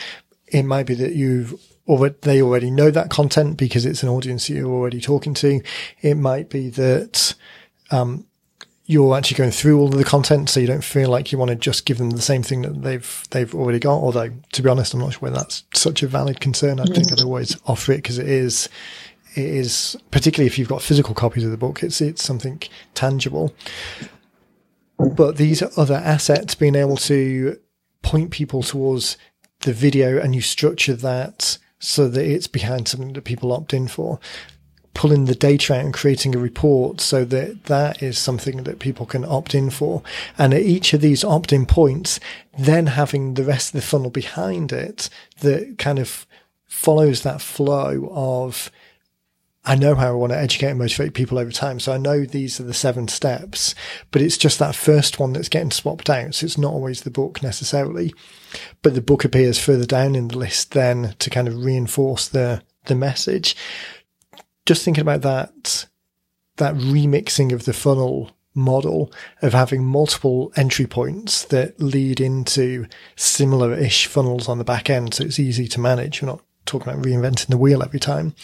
It 0.47 0.63
might 0.63 0.87
be 0.87 0.95
that 0.95 1.15
you've 1.15 1.55
or 1.85 2.11
they 2.11 2.43
already 2.43 2.71
know 2.71 2.91
that 2.91 3.09
content 3.09 3.57
because 3.57 3.87
it's 3.87 4.03
an 4.03 4.11
audience 4.11 4.51
you're 4.51 4.71
already 4.71 5.01
talking 5.01 5.33
to. 5.33 5.63
It 6.03 6.17
might 6.17 6.51
be 6.51 6.69
that 6.69 7.35
um, 7.91 8.27
you're 8.91 9.15
actually 9.15 9.37
going 9.37 9.51
through 9.51 9.79
all 9.79 9.89
of 9.89 9.99
the 9.99 10.05
content, 10.05 10.49
so 10.49 10.61
you 10.61 10.67
don't 10.67 10.83
feel 10.83 11.11
like 11.11 11.31
you 11.31 11.37
want 11.37 11.51
to 11.51 11.55
just 11.55 11.85
give 11.85 11.99
them 11.99 12.09
the 12.11 12.23
same 12.23 12.43
thing 12.43 12.63
that 12.63 12.83
they've 12.83 13.25
they've 13.31 13.55
already 13.55 13.79
got. 13.79 13.99
Although, 13.99 14.31
to 14.53 14.63
be 14.63 14.69
honest, 14.69 14.95
I'm 14.95 15.01
not 15.01 15.13
sure 15.13 15.21
whether 15.21 15.37
that's 15.37 15.65
such 15.75 16.03
a 16.03 16.09
valid 16.09 16.41
concern. 16.41 16.81
I 16.81 16.85
think 16.85 17.13
I'd 17.13 17.21
always 17.21 17.55
offer 17.67 17.93
it 17.93 17.99
because 17.99 18.19
it 18.19 18.27
is 18.27 18.71
it 19.35 19.45
is 19.45 19.95
particularly 20.11 20.47
if 20.47 20.59
you've 20.59 20.71
got 20.71 20.81
physical 20.81 21.15
copies 21.15 21.45
of 21.45 21.51
the 21.51 21.59
book, 21.59 21.83
it's 21.83 22.01
it's 22.01 22.25
something 22.25 22.63
tangible. 22.95 23.55
But 24.99 25.37
these 25.37 25.63
other 25.77 25.97
assets, 25.97 26.55
being 26.55 26.75
able 26.75 26.97
to 26.97 27.59
point 28.01 28.31
people 28.31 28.63
towards 28.63 29.19
the 29.61 29.75
video, 29.75 30.19
and 30.19 30.35
you 30.35 30.41
structure 30.41 30.95
that 30.95 31.59
so 31.79 32.09
that 32.09 32.25
it's 32.25 32.47
behind 32.47 32.89
something 32.89 33.13
that 33.13 33.25
people 33.25 33.53
opt 33.53 33.75
in 33.75 33.87
for 33.87 34.19
pulling 34.99 35.27
the 35.27 35.35
data 35.37 35.75
out 35.75 35.85
and 35.85 35.95
creating 35.95 36.35
a 36.35 36.39
report 36.41 37.01
so 37.01 37.25
that 37.25 37.67
that 37.67 38.03
is 38.03 38.19
something 38.19 38.65
that 38.65 38.81
people 38.81 39.07
can 39.07 39.25
opt 39.25 39.55
in 39.55 39.71
for. 39.71 40.03
And 40.37 40.53
at 40.53 40.63
each 40.63 40.93
of 40.93 41.01
these 41.01 41.23
opt 41.23 41.53
in 41.53 41.67
points, 41.67 42.19
then 42.59 42.89
having 42.89 43.35
the 43.35 43.45
rest 43.45 43.69
of 43.69 43.81
the 43.81 43.87
funnel 43.87 44.11
behind 44.11 44.73
it 44.73 45.09
that 45.39 45.79
kind 45.79 46.01
of 46.01 46.27
follows 46.67 47.23
that 47.23 47.41
flow 47.41 48.11
of, 48.13 48.73
I 49.65 49.77
know 49.77 49.95
how 49.95 50.09
I 50.09 50.17
want 50.17 50.33
to 50.33 50.39
educate 50.39 50.71
and 50.71 50.81
motivate 50.81 51.15
people 51.15 51.39
over 51.39 51.53
time. 51.53 51.79
So 51.79 51.93
I 51.93 51.99
know 51.99 52.25
these 52.25 52.59
are 52.59 52.65
the 52.65 52.75
seven 52.75 53.07
steps, 53.07 53.77
but 54.11 54.21
it's 54.21 54.37
just 54.37 54.59
that 54.59 54.75
first 54.75 55.21
one 55.21 55.33
that's 55.33 55.49
getting 55.49 55.71
swapped 55.71 56.11
out. 56.11 56.35
So 56.35 56.45
it's 56.45 56.59
not 56.59 56.73
always 56.73 57.03
the 57.03 57.11
book 57.11 57.41
necessarily, 57.41 58.13
but 58.83 58.97
the 58.97 59.01
book 59.01 59.25
appears 59.25 59.61
further 59.61 59.87
down 59.87 60.17
in 60.17 60.27
the 60.27 60.39
list 60.39 60.73
then 60.73 61.15
to 61.21 61.31
kind 61.31 61.47
of 61.47 61.63
reinforce 61.63 62.27
the, 62.27 62.63
the 62.87 62.97
message 62.97 63.55
just 64.69 64.85
thinking 64.85 65.01
about 65.01 65.23
that, 65.23 65.87
that 66.57 66.75
remixing 66.75 67.55
of 67.55 67.65
the 67.65 67.73
funnel 67.73 68.31
model 68.55 69.11
of 69.41 69.55
having 69.55 69.83
multiple 69.83 70.53
entry 70.57 70.87
points 70.87 71.45
that 71.47 71.81
lead 71.81 72.21
into 72.21 72.87
similar 73.17 73.73
ish 73.73 74.05
funnels 74.05 74.47
on 74.47 74.59
the 74.59 74.65
back 74.65 74.91
end. 74.91 75.15
So 75.15 75.25
it's 75.25 75.39
easy 75.39 75.69
to 75.69 75.81
manage. 75.81 76.21
We're 76.21 76.29
not 76.29 76.43
talking 76.67 76.93
about 76.93 77.03
reinventing 77.03 77.47
the 77.47 77.57
wheel 77.57 77.83
every 77.83 77.99
time. 77.99 78.35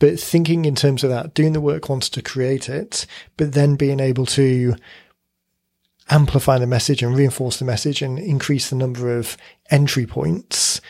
But 0.00 0.18
thinking 0.18 0.64
in 0.64 0.74
terms 0.74 1.04
of 1.04 1.10
that, 1.10 1.32
doing 1.32 1.52
the 1.52 1.60
work 1.60 1.88
once 1.88 2.08
to 2.08 2.22
create 2.22 2.68
it, 2.68 3.06
but 3.36 3.52
then 3.52 3.76
being 3.76 4.00
able 4.00 4.26
to 4.26 4.74
amplify 6.08 6.58
the 6.58 6.66
message 6.66 7.04
and 7.04 7.16
reinforce 7.16 7.60
the 7.60 7.64
message 7.64 8.02
and 8.02 8.18
increase 8.18 8.68
the 8.68 8.74
number 8.74 9.16
of 9.16 9.36
entry 9.70 10.06
points 10.06 10.80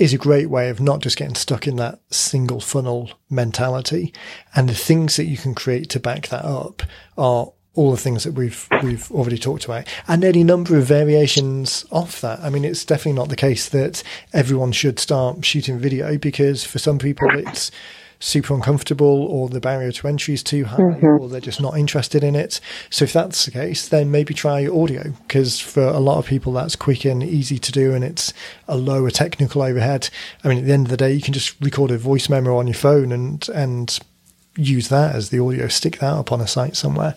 is 0.00 0.14
a 0.14 0.18
great 0.18 0.48
way 0.48 0.70
of 0.70 0.80
not 0.80 1.00
just 1.00 1.18
getting 1.18 1.34
stuck 1.34 1.66
in 1.66 1.76
that 1.76 2.00
single 2.10 2.58
funnel 2.58 3.10
mentality. 3.28 4.14
And 4.56 4.66
the 4.66 4.74
things 4.74 5.16
that 5.16 5.26
you 5.26 5.36
can 5.36 5.54
create 5.54 5.90
to 5.90 6.00
back 6.00 6.28
that 6.28 6.44
up 6.44 6.82
are 7.18 7.52
all 7.74 7.90
the 7.90 7.98
things 7.98 8.24
that 8.24 8.32
we've 8.32 8.66
we've 8.82 9.12
already 9.12 9.38
talked 9.38 9.66
about, 9.66 9.86
and 10.08 10.24
any 10.24 10.42
number 10.42 10.76
of 10.76 10.84
variations 10.86 11.84
off 11.92 12.20
that. 12.22 12.40
I 12.40 12.50
mean, 12.50 12.64
it's 12.64 12.84
definitely 12.84 13.12
not 13.12 13.28
the 13.28 13.36
case 13.36 13.68
that 13.68 14.02
everyone 14.32 14.72
should 14.72 14.98
start 14.98 15.44
shooting 15.44 15.78
video 15.78 16.18
because 16.18 16.64
for 16.64 16.78
some 16.78 16.98
people 16.98 17.28
it's 17.38 17.70
super 18.20 18.54
uncomfortable 18.54 19.24
or 19.24 19.48
the 19.48 19.60
barrier 19.60 19.90
to 19.90 20.06
entry 20.06 20.34
is 20.34 20.42
too 20.42 20.64
high 20.64 20.76
mm-hmm. 20.76 21.22
or 21.22 21.28
they're 21.28 21.40
just 21.40 21.60
not 21.60 21.76
interested 21.76 22.22
in 22.22 22.36
it. 22.36 22.60
So 22.90 23.04
if 23.04 23.12
that's 23.12 23.46
the 23.46 23.50
case, 23.50 23.88
then 23.88 24.10
maybe 24.10 24.34
try 24.34 24.66
audio 24.66 25.14
because 25.26 25.58
for 25.58 25.82
a 25.82 25.98
lot 25.98 26.18
of 26.18 26.26
people 26.26 26.52
that's 26.52 26.76
quick 26.76 27.04
and 27.06 27.22
easy 27.22 27.58
to 27.58 27.72
do 27.72 27.94
and 27.94 28.04
it's 28.04 28.32
a 28.68 28.76
lower 28.76 29.10
technical 29.10 29.62
overhead. 29.62 30.10
I 30.44 30.48
mean, 30.48 30.58
at 30.58 30.66
the 30.66 30.72
end 30.72 30.86
of 30.86 30.90
the 30.90 30.98
day, 30.98 31.12
you 31.12 31.22
can 31.22 31.32
just 31.32 31.58
record 31.60 31.90
a 31.90 31.98
voice 31.98 32.28
memo 32.28 32.58
on 32.58 32.66
your 32.66 32.74
phone 32.74 33.10
and, 33.10 33.48
and 33.48 33.98
use 34.56 34.88
that 34.88 35.16
as 35.16 35.30
the 35.30 35.40
audio, 35.40 35.68
stick 35.68 35.98
that 35.98 36.12
up 36.12 36.30
on 36.30 36.42
a 36.42 36.46
site 36.46 36.76
somewhere. 36.76 37.14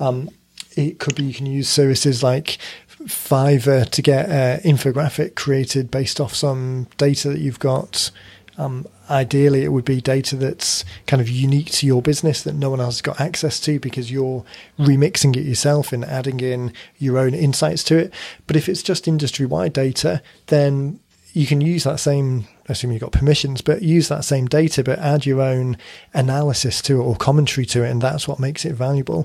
Um, 0.00 0.30
it 0.76 0.98
could 0.98 1.14
be 1.14 1.24
you 1.24 1.34
can 1.34 1.46
use 1.46 1.68
services 1.68 2.22
like 2.22 2.58
Fiverr 3.04 3.88
to 3.88 4.02
get 4.02 4.28
an 4.28 4.60
infographic 4.60 5.34
created 5.34 5.90
based 5.90 6.20
off 6.20 6.34
some 6.34 6.88
data 6.96 7.28
that 7.28 7.40
you've 7.40 7.58
got. 7.58 8.10
Um, 8.58 8.86
ideally, 9.08 9.62
it 9.62 9.72
would 9.72 9.84
be 9.84 10.00
data 10.00 10.34
that's 10.36 10.84
kind 11.06 11.22
of 11.22 11.28
unique 11.28 11.70
to 11.70 11.86
your 11.86 12.02
business 12.02 12.42
that 12.42 12.56
no 12.56 12.70
one 12.70 12.80
else 12.80 12.96
has 12.96 13.02
got 13.02 13.20
access 13.20 13.60
to 13.60 13.78
because 13.78 14.10
you're 14.10 14.44
remixing 14.78 15.36
it 15.36 15.46
yourself 15.46 15.92
and 15.92 16.04
adding 16.04 16.40
in 16.40 16.72
your 16.98 17.18
own 17.18 17.34
insights 17.34 17.84
to 17.84 17.96
it. 17.96 18.12
But 18.48 18.56
if 18.56 18.68
it's 18.68 18.82
just 18.82 19.06
industry 19.06 19.46
wide 19.46 19.72
data, 19.72 20.20
then 20.48 20.98
you 21.32 21.46
can 21.46 21.60
use 21.60 21.84
that 21.84 22.00
same, 22.00 22.48
assuming 22.68 22.94
you've 22.94 23.02
got 23.02 23.12
permissions, 23.12 23.60
but 23.60 23.82
use 23.82 24.08
that 24.08 24.24
same 24.24 24.46
data, 24.46 24.82
but 24.82 24.98
add 24.98 25.24
your 25.24 25.40
own 25.40 25.76
analysis 26.12 26.82
to 26.82 27.00
it 27.00 27.04
or 27.04 27.14
commentary 27.14 27.64
to 27.66 27.84
it. 27.84 27.90
And 27.90 28.02
that's 28.02 28.26
what 28.26 28.40
makes 28.40 28.64
it 28.64 28.72
valuable. 28.72 29.24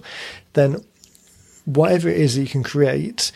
Then 0.54 0.84
whatever 1.66 2.08
it 2.08 2.18
is 2.18 2.36
that 2.36 2.42
you 2.42 2.48
can 2.48 2.62
create, 2.62 3.32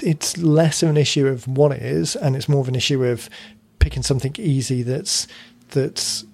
it's 0.00 0.36
less 0.36 0.82
of 0.82 0.90
an 0.90 0.98
issue 0.98 1.26
of 1.26 1.48
what 1.48 1.72
it 1.72 1.82
is, 1.82 2.16
and 2.16 2.36
it's 2.36 2.50
more 2.50 2.60
of 2.60 2.68
an 2.68 2.74
issue 2.74 3.02
of 3.04 3.30
picking 3.82 4.02
something 4.02 4.34
easy 4.38 4.82
that's 4.82 5.26
that's 5.70 6.24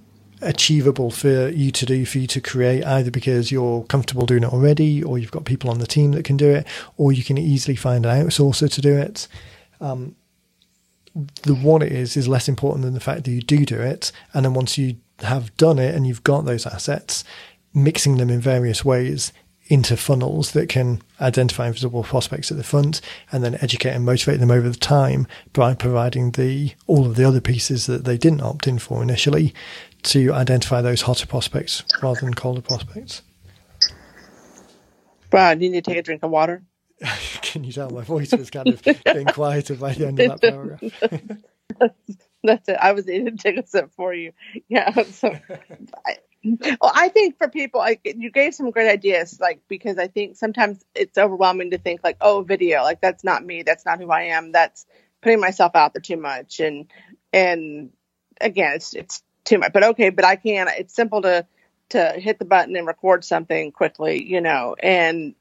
achievable 0.43 1.11
for 1.11 1.49
you 1.49 1.73
to 1.73 1.87
do 1.87 2.05
for 2.05 2.19
you 2.19 2.27
to 2.29 2.41
create 2.41 2.85
either 2.85 3.11
because 3.11 3.51
you're 3.51 3.83
comfortable 3.85 4.27
doing 4.27 4.45
it 4.45 4.53
already 4.53 5.03
or 5.03 5.19
you've 5.19 5.33
got 5.33 5.45
people 5.45 5.71
on 5.71 5.79
the 5.79 5.87
team 5.87 6.13
that 6.13 6.25
can 6.25 6.37
do 6.37 6.49
it 6.49 6.67
or 6.97 7.11
you 7.11 7.25
can 7.25 7.39
easily 7.39 7.75
find 7.75 8.07
an 8.07 8.27
outsourcer 8.27 8.71
to 8.71 8.81
do 8.81 8.97
it. 8.97 9.27
Um, 9.81 10.15
the 11.43 11.55
what 11.55 11.83
it 11.83 11.91
is 11.91 12.17
is 12.17 12.29
less 12.29 12.49
important 12.49 12.85
than 12.85 12.95
the 12.95 13.01
fact 13.01 13.25
that 13.25 13.31
you 13.33 13.41
do 13.41 13.65
do 13.65 13.81
it. 13.81 14.13
And 14.33 14.45
then 14.45 14.55
once 14.55 14.79
you 14.79 14.97
have 15.21 15.57
done 15.57 15.79
it 15.81 15.95
and 15.95 16.07
you've 16.07 16.23
got 16.23 16.45
those 16.45 16.67
assets 16.67 17.25
mixing 17.75 18.19
them 18.19 18.31
in 18.31 18.41
various 18.41 18.85
ways 18.85 19.33
into 19.69 19.97
funnels 19.97 20.53
that 20.53 20.69
can 20.69 21.03
identify 21.21 21.67
invisible 21.67 22.03
prospects 22.03 22.51
at 22.51 22.57
the 22.57 22.65
front 22.65 23.01
and 23.31 23.45
then 23.45 23.57
educate 23.61 23.91
and 23.91 24.05
motivate 24.05 24.41
them 24.41 24.51
over 24.51 24.69
the 24.69 24.79
time 24.79 25.27
by 25.53 25.75
providing 25.75 26.33
the 26.33 26.73
all 26.87 27.07
of 27.07 27.17
the 27.17 27.25
other 27.25 27.41
pieces 27.41 27.87
that 27.87 28.05
they 28.05 28.19
didn't 28.19 28.41
opt 28.41 28.67
in 28.67 28.79
for 28.79 29.03
initially 29.03 29.55
to 30.03 30.33
identify 30.33 30.81
those 30.81 31.03
hotter 31.03 31.27
prospects 31.27 31.85
rather 32.03 32.21
than 32.21 32.35
colder 32.35 32.63
prospects. 32.63 33.23
Brian, 35.31 35.61
you 35.61 35.71
need 35.71 35.85
to 35.85 35.91
take 35.91 35.99
a 35.99 36.03
drink 36.03 36.23
of 36.23 36.31
water. 36.31 36.63
Can 37.43 37.65
you 37.65 37.73
tell 37.73 37.91
my 37.91 38.03
voice 38.03 38.33
was 38.33 38.51
kind 38.51 38.69
of 38.69 38.83
getting 38.83 39.27
quieter 39.27 39.75
by 39.75 39.93
the 39.93 40.07
end 40.07 40.21
of 40.21 40.41
that 40.41 40.51
paragraph? 40.51 41.39
That's 42.43 42.69
it. 42.69 42.77
I 42.81 42.93
was 42.93 43.09
eating 43.09 43.37
to 43.37 43.43
take 43.43 43.59
a 43.59 43.67
sip 43.67 43.91
for 43.97 44.15
you. 44.15 44.33
Yeah. 44.69 44.91
So 45.05 45.37
I, 46.07 46.19
well, 46.45 46.93
I 46.95 47.09
think 47.09 47.39
for 47.39 47.49
people, 47.49 47.81
like 47.81 48.01
you 48.05 48.31
gave 48.31 48.55
some 48.55 48.71
great 48.71 48.89
ideas, 48.89 49.39
like 49.41 49.61
because 49.69 49.99
I 49.99 50.07
think 50.07 50.37
sometimes 50.37 50.85
it's 50.95 51.19
overwhelming 51.19 51.73
to 51.73 51.79
think 51.79 52.01
like, 52.05 52.17
oh, 52.21 52.43
video, 52.43 52.83
like 52.83 53.01
that's 53.01 53.25
not 53.25 53.45
me, 53.45 53.63
that's 53.63 53.85
not 53.85 53.99
who 53.99 54.11
I 54.11 54.23
am, 54.25 54.53
that's 54.53 54.87
putting 55.21 55.41
myself 55.41 55.75
out 55.75 55.95
there 55.95 56.01
too 56.01 56.17
much, 56.17 56.61
and 56.61 56.87
and 57.33 57.91
again, 58.41 58.75
it's 58.77 58.95
it's 58.95 59.23
too 59.45 59.59
much. 59.59 59.73
But 59.73 59.85
okay, 59.85 60.11
but 60.11 60.25
I 60.25 60.37
can. 60.37 60.69
It's 60.79 60.95
simple 60.95 61.23
to 61.23 61.47
to 61.91 62.13
hit 62.17 62.39
the 62.39 62.45
button 62.45 62.77
and 62.77 62.87
record 62.87 63.25
something 63.25 63.73
quickly, 63.73 64.23
you 64.23 64.41
know, 64.41 64.77
and 64.81 65.35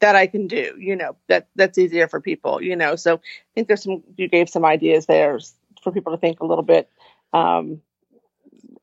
that 0.00 0.16
I 0.16 0.26
can 0.26 0.46
do, 0.46 0.76
you 0.78 0.96
know, 0.96 1.16
that 1.28 1.48
that's 1.54 1.78
easier 1.78 2.08
for 2.08 2.20
people, 2.20 2.62
you 2.62 2.76
know. 2.76 2.96
So 2.96 3.14
I 3.14 3.20
think 3.54 3.68
there's 3.68 3.82
some 3.82 4.02
you 4.16 4.28
gave 4.28 4.48
some 4.48 4.64
ideas 4.64 5.06
there 5.06 5.38
for 5.82 5.92
people 5.92 6.12
to 6.12 6.18
think 6.18 6.40
a 6.40 6.46
little 6.46 6.64
bit. 6.64 6.90
Um, 7.32 7.82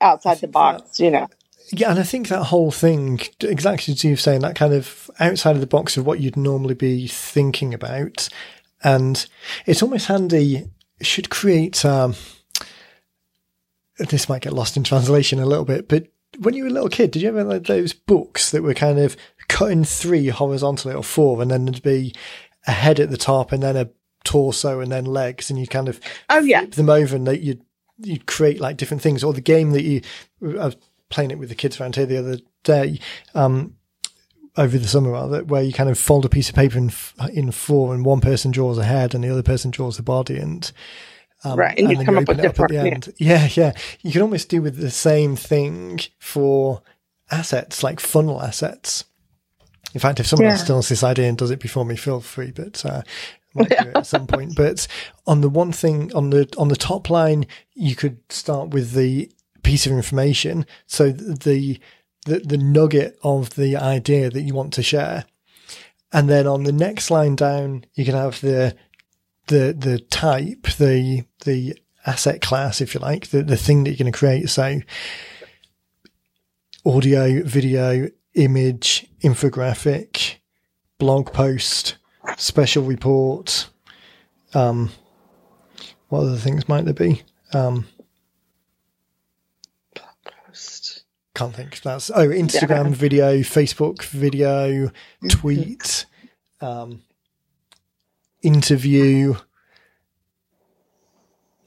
outside 0.02 0.40
the 0.40 0.48
box, 0.48 0.98
that, 0.98 1.04
you 1.04 1.12
know. 1.12 1.28
Yeah, 1.72 1.90
and 1.92 2.00
I 2.00 2.04
think 2.04 2.28
that 2.28 2.44
whole 2.44 2.72
thing, 2.72 3.20
exactly 3.42 3.94
as 3.94 4.04
you're 4.04 4.18
saying, 4.18 4.42
that 4.42 4.56
kind 4.56 4.74
of 4.74 5.10
outside 5.20 5.56
of 5.56 5.62
the 5.62 5.68
box 5.68 5.98
of 5.98 6.06
what 6.06 6.20
you'd 6.20 6.38
normally 6.38 6.76
be 6.76 7.08
thinking 7.08 7.74
about, 7.74 8.30
and 8.84 9.26
it's 9.66 9.82
almost 9.82 10.08
handy. 10.08 10.70
Should 11.02 11.30
create. 11.30 11.84
Um, 11.84 12.16
this 13.98 14.30
might 14.30 14.44
get 14.44 14.54
lost 14.54 14.78
in 14.78 14.84
translation 14.84 15.40
a 15.40 15.46
little 15.46 15.66
bit, 15.66 15.90
but 15.90 16.08
when 16.40 16.54
you 16.54 16.64
were 16.64 16.70
a 16.70 16.74
little 16.74 16.90
kid, 16.90 17.12
did 17.12 17.22
you 17.22 17.30
ever 17.30 17.44
like 17.44 17.66
those 17.66 17.94
books 17.94 18.52
that 18.52 18.64
were 18.64 18.74
kind 18.74 19.00
of 19.00 19.18
cut 19.48 19.72
in 19.72 19.84
three 19.84 20.28
horizontally 20.28 20.94
or 20.94 21.04
four, 21.04 21.42
and 21.42 21.52
then 21.52 21.66
there'd 21.66 21.82
be 21.82 22.14
a 22.68 22.72
head 22.72 23.00
at 23.00 23.10
the 23.10 23.18
top, 23.18 23.52
and 23.52 23.64
then 23.64 23.76
a 23.76 23.90
torso, 24.24 24.80
and 24.80 24.92
then 24.92 25.06
legs, 25.06 25.50
and 25.50 25.60
you 25.60 25.68
kind 25.68 25.90
of 25.90 26.00
oh 26.30 26.40
yeah 26.40 26.62
flip 26.62 26.72
them 26.76 26.90
over, 26.90 27.16
and 27.16 27.28
they, 27.28 27.40
you'd 27.40 27.62
you 27.98 28.20
create 28.20 28.60
like 28.60 28.78
different 28.78 29.02
things 29.02 29.24
or 29.24 29.34
the 29.34 29.42
game 29.42 29.72
that 29.72 29.84
you 29.84 30.02
I 30.42 30.66
was 30.66 30.78
playing 31.10 31.32
it 31.32 31.40
with 31.40 31.50
the 31.50 31.56
kids 31.56 31.80
around 31.80 31.96
here 31.96 32.06
the 32.06 32.18
other 32.18 32.38
day 32.64 33.00
um, 33.34 33.76
over 34.58 34.78
the 34.78 34.88
summer 34.88 35.12
rather 35.12 35.44
where 35.44 35.64
you 35.64 35.74
kind 35.74 35.90
of 35.90 35.98
fold 35.98 36.26
a 36.26 36.30
piece 36.30 36.50
of 36.50 36.56
paper 36.56 36.78
in 36.78 36.92
in 37.32 37.52
four 37.52 37.94
and 37.94 38.06
one 38.06 38.22
person 38.22 38.52
draws 38.52 38.78
a 38.78 38.84
head 38.84 39.14
and 39.14 39.24
the 39.24 39.30
other 39.30 39.44
person 39.44 39.72
draws 39.72 39.98
the 39.98 40.04
body 40.04 40.38
and 40.38 40.72
um, 41.44 41.60
right 41.60 41.78
and, 41.78 41.90
and 41.90 42.00
you 42.00 42.06
come 42.06 42.16
you 42.16 42.22
up 42.22 42.28
with 42.28 42.42
different 42.42 43.08
up 43.08 43.14
yeah. 43.18 43.48
yeah 43.48 43.50
yeah 43.54 43.72
you 44.02 44.12
can 44.12 44.22
almost 44.22 44.50
do 44.50 44.62
with 44.62 44.78
the 44.78 44.92
same 44.92 45.36
thing 45.36 46.00
for 46.20 46.82
assets 47.32 47.84
like 47.84 48.00
funnel 48.00 48.42
assets 48.42 49.06
in 49.96 50.02
fact, 50.02 50.20
if 50.20 50.28
someone 50.28 50.48
yeah. 50.48 50.52
else 50.52 50.64
steals 50.64 50.90
this 50.90 51.04
idea 51.04 51.30
and 51.30 51.38
does 51.38 51.52
it 51.52 51.62
before 51.62 51.86
me, 51.86 51.96
feel 51.96 52.20
free. 52.20 52.52
But 52.52 52.86
uh, 52.86 53.02
might 53.56 53.70
do 53.70 53.90
it 53.90 53.96
at 53.96 54.08
some 54.08 54.28
point. 54.28 54.56
But 54.56 54.88
on 55.26 55.42
the 55.42 55.50
one 55.50 55.72
thing 55.72 56.14
on 56.14 56.30
the 56.30 56.54
on 56.58 56.68
the 56.68 56.76
top 56.76 57.10
line, 57.10 57.48
you 57.74 57.96
could 57.96 58.20
start 58.30 58.70
with 58.70 58.92
the 58.92 59.32
piece 59.64 59.86
of 59.86 59.92
information. 59.92 60.66
So 60.86 61.12
the 61.12 61.80
the, 62.26 62.40
the 62.40 62.58
nugget 62.58 63.18
of 63.24 63.52
the 63.52 63.78
idea 63.78 64.30
that 64.30 64.42
you 64.42 64.54
want 64.54 64.74
to 64.74 64.84
share. 64.84 65.26
And 66.12 66.30
then 66.30 66.48
on 66.48 66.64
the 66.64 66.72
next 66.72 67.12
line 67.12 67.36
down, 67.36 67.86
you 67.94 68.06
can 68.06 68.16
have 68.16 68.42
the 68.42 68.76
the 69.48 69.76
the 69.78 70.00
type, 70.00 70.68
the 70.78 71.24
the 71.44 71.78
asset 72.06 72.42
class, 72.42 72.82
if 72.82 72.94
you 72.94 73.00
like, 73.00 73.28
the, 73.28 73.44
the 73.44 73.58
thing 73.58 73.84
that 73.84 73.92
you're 73.92 73.98
going 73.98 74.12
to 74.12 74.18
create. 74.18 74.50
So 74.50 74.80
audio, 76.86 77.44
video, 77.44 78.10
image, 78.36 79.08
infographic, 79.22 80.36
blog 81.00 81.34
post, 81.34 81.98
special 82.38 82.84
report. 82.84 83.70
Um, 84.54 84.92
what 86.10 86.22
other 86.22 86.38
things 86.38 86.70
might 86.70 86.86
there 86.86 86.94
be? 86.94 87.24
Um, 87.54 87.86
post. 90.56 91.04
Can't 91.34 91.54
think. 91.54 91.82
That's 91.82 92.10
oh, 92.10 92.28
Instagram 92.30 92.90
yeah. 92.90 92.96
video, 92.96 93.40
Facebook 93.40 94.04
video, 94.04 94.88
mm-hmm. 94.88 95.28
tweet, 95.28 96.06
um, 96.62 97.02
interview, 98.42 99.36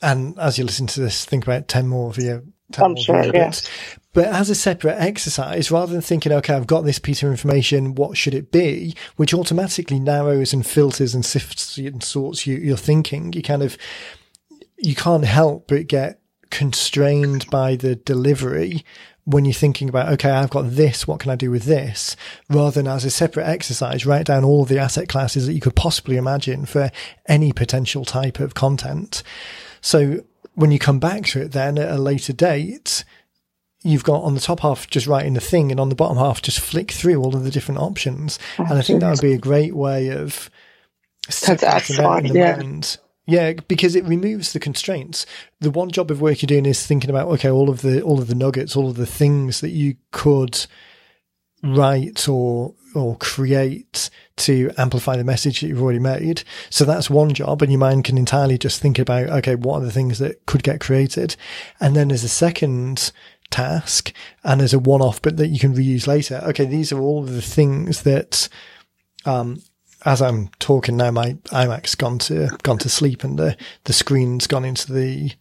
and 0.01 0.39
as 0.39 0.59
you 0.59 0.65
listen 0.65 0.87
to 0.89 1.01
this, 1.01 1.25
think 1.25 1.45
about 1.45 1.69
ten 1.69 1.89
more 1.89 2.11
of 2.11 2.19
your. 2.19 2.43
10 2.71 2.85
I'm 2.85 2.97
sure, 2.97 3.25
yes. 3.35 3.67
But 4.15 4.27
as 4.27 4.49
a 4.51 4.55
separate 4.55 4.97
exercise, 4.99 5.71
rather 5.71 5.93
than 5.93 6.01
thinking, 6.01 6.33
okay, 6.33 6.55
I've 6.55 6.67
got 6.67 6.83
this 6.83 6.99
piece 6.99 7.23
of 7.23 7.31
information, 7.31 7.95
what 7.95 8.17
should 8.17 8.35
it 8.35 8.51
be? 8.51 8.95
Which 9.17 9.35
automatically 9.35 10.01
narrows 10.01 10.53
and 10.53 10.67
filters 10.67 11.15
and 11.15 11.25
sifts 11.25 11.77
and 11.77 12.03
sorts 12.03 12.47
you, 12.47 12.57
your 12.57 12.77
thinking. 12.77 13.33
You 13.35 13.43
kind 13.43 13.63
of, 13.63 13.77
you 14.79 14.95
can't 14.95 15.25
help 15.25 15.69
but 15.69 15.87
get 15.87 16.21
constrained 16.51 17.49
by 17.51 17.77
the 17.77 17.97
delivery 17.97 18.85
when 19.25 19.45
you're 19.45 19.53
thinking 19.53 19.91
about, 19.91 20.11
okay, 20.15 20.31
I've 20.31 20.49
got 20.49 20.71
this, 20.71 21.07
what 21.07 21.21
can 21.21 21.31
I 21.31 21.37
do 21.37 21.51
with 21.51 21.65
this? 21.65 22.17
Rather 22.49 22.81
than 22.81 22.91
as 22.91 23.05
a 23.05 23.11
separate 23.11 23.47
exercise, 23.47 24.07
write 24.07 24.25
down 24.25 24.43
all 24.43 24.65
the 24.65 24.79
asset 24.79 25.07
classes 25.11 25.47
that 25.47 25.53
you 25.53 25.61
could 25.61 25.77
possibly 25.77 26.17
imagine 26.17 26.65
for 26.65 26.91
any 27.27 27.53
potential 27.53 28.07
type 28.07 28.41
of 28.41 28.55
content. 28.55 29.23
So 29.83 30.25
when 30.55 30.71
you 30.71 30.79
come 30.79 30.99
back 30.99 31.27
to 31.27 31.43
it 31.43 31.53
then 31.53 31.77
at 31.77 31.91
a 31.91 31.99
later 31.99 32.33
date, 32.33 33.05
you've 33.83 34.05
got 34.05 34.23
on 34.23 34.35
the 34.35 34.41
top 34.41 34.61
half 34.61 34.89
just 34.89 35.07
writing 35.07 35.35
the 35.35 35.41
thing 35.41 35.71
and 35.71 35.79
on 35.79 35.89
the 35.89 35.95
bottom 35.95 36.17
half 36.17 36.43
just 36.43 36.61
flick 36.61 36.91
through 36.91 37.23
all 37.23 37.35
of 37.35 37.45
the 37.45 37.51
different 37.51 37.81
options. 37.81 38.39
Absolutely. 38.59 38.71
And 38.71 38.79
I 38.79 38.83
think 38.83 39.01
that 39.01 39.11
would 39.11 39.21
be 39.21 39.35
a 39.35 39.39
great 39.39 39.75
way 39.75 40.09
of 40.09 40.51
separating 41.29 42.05
out 42.05 42.25
in 42.25 42.33
the 42.33 42.39
yeah. 42.39 42.57
mind, 42.57 42.99
Yeah, 43.27 43.53
because 43.53 43.95
it 43.95 44.05
removes 44.05 44.53
the 44.53 44.61
constraints. 44.61 45.27
The 45.61 45.71
one 45.71 45.91
job 45.91 46.11
of 46.11 46.21
work 46.21 46.43
you're 46.43 46.49
doing 46.49 46.67
is 46.67 46.87
thinking 46.87 47.11
about 47.11 47.29
okay, 47.29 47.51
all 47.51 47.71
of 47.71 47.83
the 47.83 48.03
all 48.03 48.21
of 48.21 48.29
the 48.29 48.35
nuggets, 48.35 48.75
all 48.75 48.89
of 48.89 48.97
the 48.97 49.07
things 49.07 49.61
that 49.61 49.71
you 49.71 49.97
could 50.11 50.67
write 51.63 52.29
or 52.29 52.75
or 52.95 53.17
create 53.19 54.09
to 54.37 54.71
amplify 54.79 55.17
the 55.17 55.25
message 55.25 55.61
that 55.61 55.69
you've 55.69 55.83
already 55.83 55.99
made. 55.99 56.43
So 56.71 56.85
that's 56.85 57.11
one 57.11 57.35
job, 57.35 57.63
and 57.63 57.71
your 57.71 57.79
mind 57.79 58.05
can 58.05 58.17
entirely 58.17 58.59
just 58.59 58.81
think 58.81 58.99
about 58.99 59.29
okay, 59.29 59.55
what 59.55 59.83
are 59.83 59.85
the 59.85 59.93
things 59.93 60.19
that 60.19 60.47
could 60.47 60.63
get 60.63 60.81
created, 60.81 61.37
and 61.81 61.95
then 61.95 62.09
there's 62.09 62.25
a 62.25 62.29
second 62.29 63.13
task 63.51 64.13
and 64.45 64.61
as 64.61 64.75
a 64.75 64.79
one-off, 64.79 65.23
but 65.23 65.37
that 65.37 65.49
you 65.49 65.59
can 65.59 65.75
reuse 65.75 66.07
later. 66.07 66.41
Okay, 66.45 66.65
these 66.65 66.93
are 66.93 67.01
all 67.01 67.23
of 67.23 67.33
the 67.33 67.43
things 67.43 68.03
that 68.03 68.49
um, 69.25 69.63
as 70.05 70.23
I'm 70.23 70.49
talking 70.59 70.97
now, 70.97 71.11
my 71.11 71.33
iMac's 71.47 71.95
gone 71.95 72.19
to 72.21 72.49
gone 72.63 72.79
to 72.79 72.89
sleep, 72.89 73.25
and 73.25 73.39
the 73.39 73.57
the 73.85 73.93
screen's 73.93 74.47
gone 74.47 74.65
into 74.65 74.93
the 74.93 75.33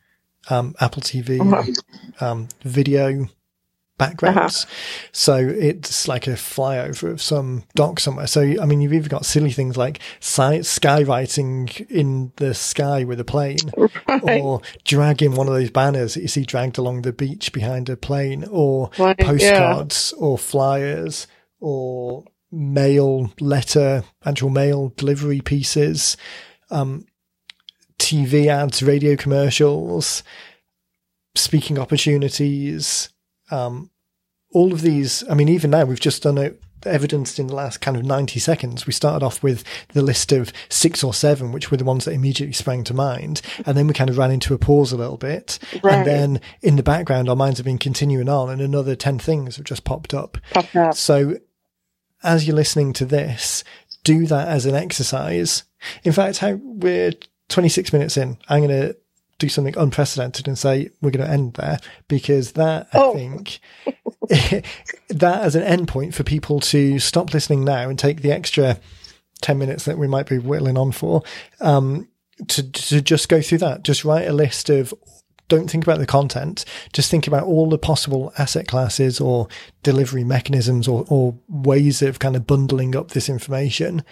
um, 0.50 0.76
Apple 0.80 1.02
TV 1.02 1.40
um, 2.22 2.50
video 2.62 3.28
backgrounds. 3.98 4.66
Uh-huh. 4.66 4.74
So 5.12 5.36
it's 5.38 6.08
like 6.08 6.28
a 6.28 6.32
flyover 6.32 7.12
of 7.12 7.22
some 7.22 7.64
dock 7.76 8.00
somewhere. 8.00 8.28
So 8.28 8.42
I 8.42 8.66
mean, 8.66 8.82
you've 8.82 8.94
even 8.94 9.10
got 9.10 9.26
silly 9.26 9.52
things 9.52 9.78
like 9.78 10.00
skywriting 10.20 11.90
in 11.90 12.32
the 12.38 12.54
sky 12.54 13.04
with 13.04 13.20
a 13.20 13.26
plane, 13.26 13.58
right. 14.08 14.42
or 14.42 14.62
dragging 14.84 15.36
one 15.36 15.48
of 15.48 15.54
those 15.54 15.72
banners 15.72 16.14
that 16.14 16.22
you 16.22 16.28
see 16.28 16.44
dragged 16.44 16.78
along 16.78 17.02
the 17.02 17.14
beach 17.14 17.52
behind 17.52 17.90
a 17.90 17.98
plane, 17.98 18.46
or 18.50 18.90
postcards, 18.90 20.14
yeah. 20.16 20.24
or 20.24 20.38
flyers, 20.38 21.28
or 21.60 22.24
mail 22.52 23.34
letter, 23.40 24.04
actual 24.26 24.50
mail 24.50 24.94
delivery 24.96 25.42
pieces, 25.42 26.18
um, 26.70 27.06
TV 28.00 28.48
ads, 28.48 28.84
radio 28.84 29.16
commercials, 29.16 30.24
speaking 31.36 31.80
opportunities, 31.80 33.10
um, 33.52 33.90
all 34.52 34.74
of 34.74 34.82
these. 34.82 35.24
I 35.30 35.34
mean, 35.34 35.50
even 35.50 35.72
now 35.72 35.86
we've 35.86 36.00
just 36.00 36.24
done 36.24 36.38
it 36.38 36.62
evidenced 36.86 37.40
in 37.40 37.48
the 37.48 37.56
last 37.56 37.82
kind 37.82 37.98
of 37.98 38.06
90 38.06 38.40
seconds. 38.40 38.86
We 38.86 38.94
started 38.94 39.26
off 39.26 39.42
with 39.42 39.64
the 39.90 40.02
list 40.02 40.32
of 40.32 40.54
six 40.70 41.04
or 41.04 41.14
seven, 41.14 41.52
which 41.52 41.72
were 41.72 41.78
the 41.78 41.84
ones 41.84 42.06
that 42.06 42.14
immediately 42.14 42.54
sprang 42.54 42.84
to 42.86 42.94
mind. 42.94 43.42
And 43.66 43.76
then 43.76 43.88
we 43.88 43.94
kind 43.94 44.10
of 44.10 44.18
ran 44.18 44.32
into 44.32 44.54
a 44.54 44.58
pause 44.58 44.92
a 44.92 44.98
little 44.98 45.18
bit. 45.18 45.60
Right. 45.84 45.96
And 45.96 46.08
then 46.08 46.42
in 46.62 46.76
the 46.76 46.84
background, 46.84 47.30
our 47.30 47.36
minds 47.36 47.58
have 47.58 47.66
been 47.66 47.78
continuing 47.78 48.30
on 48.30 48.50
and 48.50 48.62
another 48.62 48.96
10 48.96 49.20
things 49.20 49.58
have 49.58 49.66
just 49.66 49.84
popped 49.84 50.14
up. 50.14 50.38
Popped 50.52 50.76
up. 50.76 50.96
So 50.96 51.38
as 52.24 52.48
you're 52.48 52.56
listening 52.56 52.94
to 52.94 53.06
this, 53.06 53.64
do 54.04 54.26
that 54.28 54.48
as 54.48 54.66
an 54.66 54.76
exercise. 54.76 55.64
In 56.04 56.14
fact, 56.14 56.38
how 56.38 56.60
we're 56.62 57.14
26 57.50 57.94
minutes 57.94 58.18
in, 58.18 58.38
I'm 58.50 58.66
going 58.66 58.82
to 58.82 58.98
do 59.40 59.50
something 59.50 59.78
unprecedented 59.78 60.48
and 60.48 60.58
say 60.58 60.90
we're 61.02 61.12
going 61.12 61.26
to 61.26 61.32
end 61.32 61.54
there 61.54 61.80
because 62.08 62.54
that 62.54 62.88
I 62.94 62.98
oh. 62.98 63.14
think 63.14 63.60
that 65.10 65.42
as 65.42 65.56
an 65.56 65.64
endpoint 65.64 66.14
for 66.14 66.24
people 66.24 66.60
to 66.62 67.00
stop 67.00 67.34
listening 67.34 67.64
now 67.64 67.90
and 67.90 68.00
take 68.00 68.22
the 68.22 68.32
extra 68.32 68.80
10 69.42 69.58
minutes 69.58 69.86
that 69.86 69.98
we 69.98 70.08
might 70.08 70.28
be 70.28 70.40
whittling 70.40 70.78
on 70.78 70.92
for 70.92 71.24
um, 71.62 72.08
to 72.48 72.72
to 72.72 73.02
just 73.02 73.30
go 73.30 73.42
through 73.42 73.60
that 73.60 73.84
just 73.84 74.06
write 74.06 74.28
a 74.28 74.34
list 74.34 74.70
of 74.70 74.94
don't 75.48 75.70
think 75.70 75.86
about 75.86 76.00
the 76.00 76.06
content. 76.06 76.66
Just 76.94 77.10
think 77.10 77.28
about 77.28 77.46
all 77.46 77.70
the 77.70 77.78
possible 77.78 78.34
asset 78.38 78.68
classes 78.68 79.20
or 79.22 79.48
delivery 79.84 80.24
mechanisms 80.24 80.88
or, 80.88 81.06
or 81.08 81.38
ways 81.48 82.02
of 82.02 82.20
kind 82.20 82.36
of 82.36 82.46
bundling 82.46 82.96
up 82.96 83.12
this 83.12 83.30
information 83.30 84.04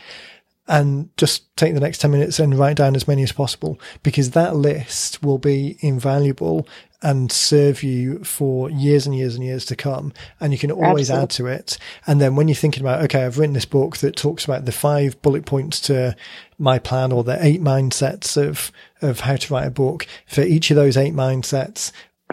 and 0.67 1.15
just 1.17 1.55
take 1.55 1.73
the 1.73 1.79
next 1.79 1.99
10 1.99 2.11
minutes 2.11 2.39
and 2.39 2.57
write 2.57 2.77
down 2.77 2.95
as 2.95 3.07
many 3.07 3.21
as 3.21 3.31
possible 3.31 3.79
because 4.01 4.31
that 4.31 4.55
list 4.55 5.21
will 5.21 5.37
be 5.37 5.77
invaluable 5.81 6.67
and 7.03 7.31
serve 7.31 7.83
you 7.83 8.23
for 8.23 8.71
years 8.71 9.05
and 9.05 9.15
years 9.15 9.35
and 9.35 9.43
years 9.43 9.63
to 9.63 9.75
come. 9.75 10.11
And 10.39 10.51
you 10.51 10.57
can 10.57 10.71
always 10.71 11.11
Absolutely. 11.11 11.21
add 11.21 11.29
to 11.29 11.59
it. 11.59 11.77
And 12.07 12.19
then 12.19 12.35
when 12.35 12.47
you're 12.47 12.55
thinking 12.55 12.81
about, 12.81 13.03
okay, 13.03 13.23
I've 13.23 13.37
written 13.37 13.53
this 13.53 13.65
book 13.65 13.97
that 13.97 14.15
talks 14.15 14.43
about 14.43 14.65
the 14.65 14.71
five 14.71 15.21
bullet 15.21 15.45
points 15.45 15.79
to 15.81 16.15
my 16.57 16.79
plan 16.79 17.11
or 17.11 17.23
the 17.23 17.37
eight 17.45 17.61
mindsets 17.61 18.41
of, 18.41 18.71
of 19.03 19.19
how 19.19 19.35
to 19.35 19.53
write 19.53 19.67
a 19.67 19.71
book 19.71 20.07
for 20.25 20.41
each 20.41 20.71
of 20.71 20.77
those 20.77 20.97
eight 20.97 21.13
mindsets. 21.13 21.91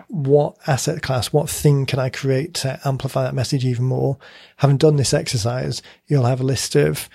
What 0.08 0.56
asset 0.66 1.02
class, 1.02 1.34
what 1.34 1.50
thing 1.50 1.84
can 1.84 1.98
I 1.98 2.08
create 2.08 2.54
to 2.54 2.80
amplify 2.82 3.24
that 3.24 3.34
message 3.34 3.66
even 3.66 3.84
more? 3.84 4.16
Having 4.56 4.78
done 4.78 4.96
this 4.96 5.12
exercise, 5.12 5.82
you'll 6.06 6.24
have 6.24 6.40
a 6.40 6.44
list 6.44 6.76
of 6.76 7.10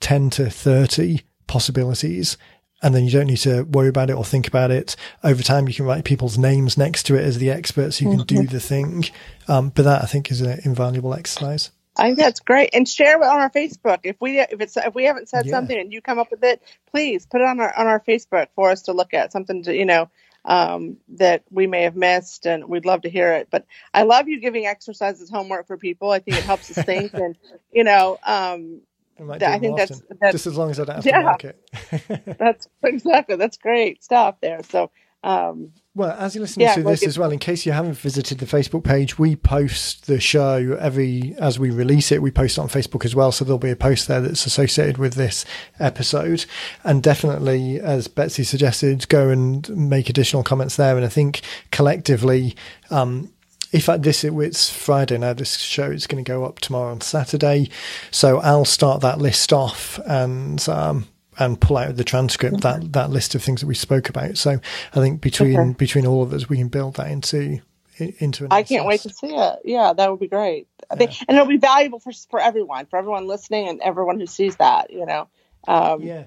10 0.00 0.30
to 0.30 0.50
30 0.50 1.22
possibilities 1.46 2.36
and 2.82 2.94
then 2.94 3.04
you 3.04 3.10
don't 3.10 3.26
need 3.26 3.38
to 3.38 3.62
worry 3.62 3.88
about 3.88 4.10
it 4.10 4.14
or 4.14 4.24
think 4.24 4.48
about 4.48 4.70
it. 4.70 4.96
Over 5.22 5.42
time, 5.42 5.68
you 5.68 5.74
can 5.74 5.84
write 5.84 6.04
people's 6.04 6.38
names 6.38 6.78
next 6.78 7.04
to 7.04 7.14
it 7.14 7.24
as 7.24 7.38
the 7.38 7.50
experts. 7.50 8.00
You 8.00 8.08
can 8.08 8.20
mm-hmm. 8.20 8.42
do 8.42 8.46
the 8.46 8.60
thing. 8.60 9.04
Um, 9.48 9.70
but 9.70 9.82
that 9.82 10.02
I 10.02 10.06
think 10.06 10.30
is 10.30 10.40
an 10.40 10.60
invaluable 10.64 11.14
exercise. 11.14 11.70
I 11.96 12.04
think 12.04 12.18
that's 12.18 12.40
great, 12.40 12.70
and 12.72 12.88
share 12.88 13.20
it 13.20 13.26
on 13.26 13.40
our 13.40 13.50
Facebook. 13.50 14.00
If 14.04 14.16
we 14.20 14.38
if 14.38 14.60
it's 14.60 14.76
if 14.76 14.94
we 14.94 15.04
haven't 15.04 15.28
said 15.28 15.44
yeah. 15.44 15.50
something 15.50 15.78
and 15.78 15.92
you 15.92 16.00
come 16.00 16.18
up 16.18 16.30
with 16.30 16.42
it, 16.44 16.62
please 16.90 17.26
put 17.26 17.40
it 17.40 17.46
on 17.46 17.60
our 17.60 17.76
on 17.76 17.86
our 17.86 18.00
Facebook 18.00 18.46
for 18.54 18.70
us 18.70 18.82
to 18.82 18.92
look 18.92 19.12
at. 19.12 19.32
Something 19.32 19.64
to 19.64 19.74
you 19.74 19.84
know 19.84 20.08
um, 20.44 20.98
that 21.16 21.42
we 21.50 21.66
may 21.66 21.82
have 21.82 21.96
missed, 21.96 22.46
and 22.46 22.68
we'd 22.68 22.86
love 22.86 23.02
to 23.02 23.10
hear 23.10 23.32
it. 23.32 23.48
But 23.50 23.66
I 23.92 24.04
love 24.04 24.28
you 24.28 24.40
giving 24.40 24.66
exercises 24.66 25.28
homework 25.28 25.66
for 25.66 25.76
people. 25.76 26.10
I 26.10 26.20
think 26.20 26.38
it 26.38 26.44
helps 26.44 26.76
us 26.76 26.84
think, 26.86 27.12
and 27.14 27.36
you 27.72 27.84
know, 27.84 28.18
um, 28.24 28.80
I, 29.20 29.54
I 29.54 29.58
think 29.58 29.76
that's, 29.76 30.02
that's, 30.20 30.32
just 30.32 30.46
as 30.46 30.56
long 30.56 30.70
as 30.70 30.80
I 30.80 30.84
don't 30.84 30.96
have 30.96 31.06
yeah, 31.06 31.18
to 31.18 31.24
mark 31.24 31.44
it. 31.44 32.36
that's 32.38 32.68
exactly 32.82 33.36
that's 33.36 33.56
great 33.56 34.02
stuff 34.02 34.36
there. 34.40 34.62
So 34.62 34.90
um, 35.22 35.72
well, 35.94 36.12
as 36.12 36.34
you're 36.34 36.42
listening 36.42 36.66
yeah, 36.66 36.76
to 36.76 36.82
this 36.82 37.04
as 37.04 37.18
well, 37.18 37.30
in 37.30 37.38
case 37.38 37.66
you 37.66 37.72
haven't 37.72 37.94
visited 37.94 38.38
the 38.38 38.46
Facebook 38.46 38.84
page, 38.84 39.18
we 39.18 39.36
post 39.36 40.06
the 40.06 40.20
show 40.20 40.78
every 40.80 41.34
as 41.38 41.58
we 41.58 41.70
release 41.70 42.10
it. 42.10 42.22
We 42.22 42.30
post 42.30 42.56
it 42.56 42.60
on 42.60 42.68
Facebook 42.68 43.04
as 43.04 43.14
well, 43.14 43.32
so 43.32 43.44
there'll 43.44 43.58
be 43.58 43.70
a 43.70 43.76
post 43.76 44.08
there 44.08 44.20
that's 44.20 44.46
associated 44.46 44.98
with 44.98 45.14
this 45.14 45.44
episode. 45.78 46.46
And 46.84 47.02
definitely, 47.02 47.80
as 47.80 48.08
Betsy 48.08 48.44
suggested, 48.44 49.08
go 49.08 49.28
and 49.28 49.68
make 49.76 50.08
additional 50.08 50.42
comments 50.42 50.76
there. 50.76 50.96
And 50.96 51.04
I 51.04 51.08
think 51.08 51.42
collectively, 51.70 52.56
um, 52.90 53.32
in 53.72 53.80
fact, 53.80 54.02
this 54.02 54.24
it's 54.24 54.70
Friday 54.70 55.18
now. 55.18 55.32
This 55.32 55.56
show 55.58 55.90
is 55.90 56.06
going 56.06 56.24
to 56.24 56.28
go 56.28 56.44
up 56.44 56.58
tomorrow 56.58 56.90
on 56.90 57.00
Saturday, 57.00 57.70
so 58.10 58.38
I'll 58.38 58.64
start 58.64 59.00
that 59.02 59.18
list 59.18 59.52
off 59.52 60.00
and 60.06 60.68
um, 60.68 61.06
and 61.38 61.60
pull 61.60 61.76
out 61.76 61.96
the 61.96 62.04
transcript 62.04 62.56
okay. 62.56 62.80
that 62.80 62.92
that 62.92 63.10
list 63.10 63.34
of 63.34 63.42
things 63.42 63.60
that 63.60 63.66
we 63.66 63.74
spoke 63.74 64.08
about. 64.08 64.36
So 64.38 64.58
I 64.92 65.00
think 65.00 65.20
between 65.20 65.58
okay. 65.58 65.72
between 65.74 66.06
all 66.06 66.22
of 66.22 66.32
us, 66.32 66.48
we 66.48 66.56
can 66.56 66.68
build 66.68 66.96
that 66.96 67.10
into 67.10 67.60
into. 67.96 68.48
I 68.50 68.64
can't 68.64 68.86
wait 68.86 69.02
to 69.02 69.10
see 69.10 69.34
it. 69.34 69.58
Yeah, 69.64 69.92
that 69.92 70.10
would 70.10 70.20
be 70.20 70.28
great. 70.28 70.66
Yeah. 70.90 70.96
Think, 70.96 71.12
and 71.28 71.36
it'll 71.36 71.48
be 71.48 71.56
valuable 71.56 72.00
for 72.00 72.12
for 72.28 72.40
everyone, 72.40 72.86
for 72.86 72.98
everyone 72.98 73.28
listening, 73.28 73.68
and 73.68 73.80
everyone 73.80 74.18
who 74.18 74.26
sees 74.26 74.56
that. 74.56 74.90
You 74.90 75.06
know. 75.06 75.28
Um, 75.68 76.02
yeah. 76.02 76.24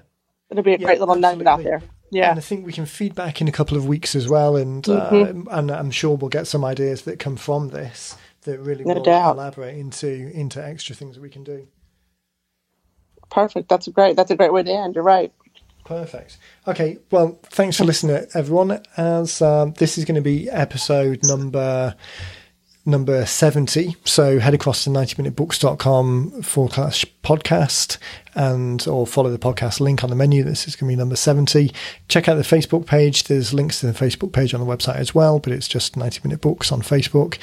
It'll 0.50 0.62
be 0.62 0.74
a 0.74 0.78
great 0.78 1.00
little 1.00 1.16
absolutely. 1.16 1.44
nugget 1.44 1.46
out 1.46 1.62
there. 1.64 1.82
Yeah, 2.10 2.30
and 2.30 2.38
I 2.38 2.42
think 2.42 2.64
we 2.64 2.72
can 2.72 2.86
feed 2.86 3.14
back 3.14 3.40
in 3.40 3.48
a 3.48 3.52
couple 3.52 3.76
of 3.76 3.86
weeks 3.86 4.14
as 4.14 4.28
well, 4.28 4.56
and 4.56 4.88
uh, 4.88 5.10
mm-hmm. 5.10 5.48
uh, 5.48 5.58
and 5.58 5.70
I'm 5.70 5.90
sure 5.90 6.16
we'll 6.16 6.28
get 6.28 6.46
some 6.46 6.64
ideas 6.64 7.02
that 7.02 7.18
come 7.18 7.36
from 7.36 7.68
this 7.68 8.16
that 8.42 8.60
really 8.60 8.84
no 8.84 8.94
will 8.94 9.02
doubt. 9.02 9.36
elaborate 9.36 9.76
into 9.76 10.08
into 10.08 10.64
extra 10.64 10.94
things 10.94 11.16
that 11.16 11.22
we 11.22 11.30
can 11.30 11.44
do. 11.44 11.66
Perfect. 13.30 13.68
That's 13.68 13.88
great. 13.88 14.16
That's 14.16 14.30
a 14.30 14.36
great 14.36 14.52
way 14.52 14.62
to 14.62 14.70
end. 14.70 14.94
You're 14.94 15.04
right. 15.04 15.32
Perfect. 15.84 16.38
Okay. 16.66 16.98
Well, 17.10 17.38
thanks 17.44 17.76
for 17.76 17.84
listening, 17.84 18.26
everyone. 18.34 18.82
As 18.96 19.42
um, 19.42 19.72
this 19.72 19.98
is 19.98 20.04
going 20.04 20.14
to 20.14 20.22
be 20.22 20.48
episode 20.50 21.20
number 21.24 21.94
number 22.86 23.24
70. 23.26 23.96
So 24.04 24.38
head 24.38 24.54
across 24.54 24.84
to 24.84 24.90
90minutebooks.com 24.90 26.42
forward 26.42 26.72
slash 26.72 27.06
podcast 27.24 27.98
and 28.36 28.86
or 28.88 29.06
follow 29.06 29.30
the 29.30 29.38
podcast 29.38 29.78
link 29.78 30.02
on 30.02 30.10
the 30.10 30.16
menu. 30.16 30.42
This 30.42 30.66
is 30.66 30.74
going 30.74 30.90
to 30.90 30.92
be 30.92 30.98
number 30.98 31.14
70. 31.14 31.72
Check 32.08 32.28
out 32.28 32.34
the 32.34 32.42
Facebook 32.42 32.84
page. 32.84 33.24
There's 33.24 33.54
links 33.54 33.80
to 33.80 33.86
the 33.86 33.92
Facebook 33.92 34.32
page 34.32 34.52
on 34.52 34.60
the 34.60 34.66
website 34.66 34.96
as 34.96 35.14
well, 35.14 35.38
but 35.38 35.52
it's 35.52 35.68
just 35.68 35.96
90 35.96 36.20
Minute 36.24 36.40
Books 36.40 36.72
on 36.72 36.82
Facebook. 36.82 37.38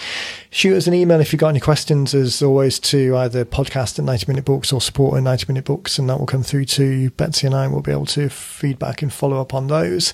Shoot 0.50 0.76
us 0.76 0.88
an 0.88 0.94
email 0.94 1.22
if 1.22 1.32
you've 1.32 1.40
got 1.40 1.50
any 1.50 1.62
questions, 1.62 2.14
as 2.14 2.42
always, 2.42 2.78
to 2.80 3.16
either 3.18 3.46
podcast 3.46 4.00
at 4.00 4.06
90 4.06 4.26
Minute 4.28 4.46
Books 4.46 4.74
or 4.74 4.82
support 4.82 5.16
at 5.16 5.24
90 5.24 5.46
Minute 5.48 5.66
Books, 5.66 5.98
and 5.98 6.10
that 6.10 6.20
will 6.20 6.26
come 6.26 6.44
through 6.44 6.66
to 6.66 7.10
Betsy 7.12 7.48
and 7.48 7.56
I. 7.56 7.68
We'll 7.68 7.82
be 7.82 7.92
able 7.92 8.06
to 8.08 8.28
feedback 8.28 9.02
and 9.02 9.14
follow 9.14 9.40
up 9.40 9.54
on 9.54 9.68
those. 9.68 10.14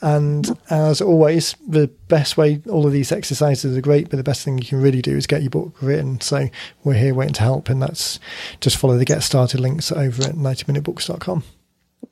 And 0.00 0.56
as 0.70 1.00
always, 1.00 1.56
the 1.66 1.88
best 2.06 2.36
way, 2.36 2.62
all 2.70 2.86
of 2.86 2.92
these 2.92 3.10
exercises 3.10 3.76
are 3.76 3.80
great, 3.80 4.08
but 4.08 4.18
the 4.18 4.22
best 4.22 4.44
thing 4.44 4.58
you 4.58 4.66
can 4.66 4.80
really 4.80 5.02
do 5.02 5.16
is 5.16 5.26
get 5.26 5.42
your 5.42 5.50
book 5.50 5.74
written. 5.82 6.20
So 6.20 6.48
we're 6.84 6.94
here 6.94 7.14
waiting 7.14 7.34
to 7.34 7.42
help, 7.42 7.68
and 7.68 7.82
that's 7.82 8.20
just 8.60 8.76
follow 8.76 8.98
the 9.02 9.14
Get 9.14 9.22
Started 9.24 9.58
links 9.58 9.90
over 9.90 10.22
at 10.22 10.36
90minutebooks.com. 10.36 11.42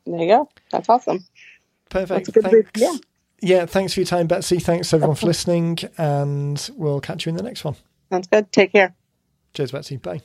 There 0.07 0.20
you 0.20 0.26
go. 0.26 0.48
That's 0.72 0.88
awesome. 0.88 1.24
Perfect. 1.88 2.33
That's 2.35 2.50
thanks. 2.50 2.70
Yeah. 2.74 2.96
yeah, 3.40 3.66
thanks 3.66 3.94
for 3.94 4.00
your 4.00 4.07
time, 4.09 4.26
Betsy. 4.26 4.59
Thanks 4.59 4.92
everyone 4.92 5.14
for 5.14 5.26
listening, 5.26 5.79
and 5.96 6.70
we'll 6.74 7.00
catch 7.00 7.26
you 7.26 7.31
in 7.31 7.37
the 7.37 7.44
next 7.44 7.64
one. 7.64 7.76
Sounds 8.11 8.26
good. 8.26 8.50
Take 8.50 8.72
care. 8.72 8.94
Cheers, 9.55 9.70
Betsy. 9.70 9.98
Bye. 9.98 10.22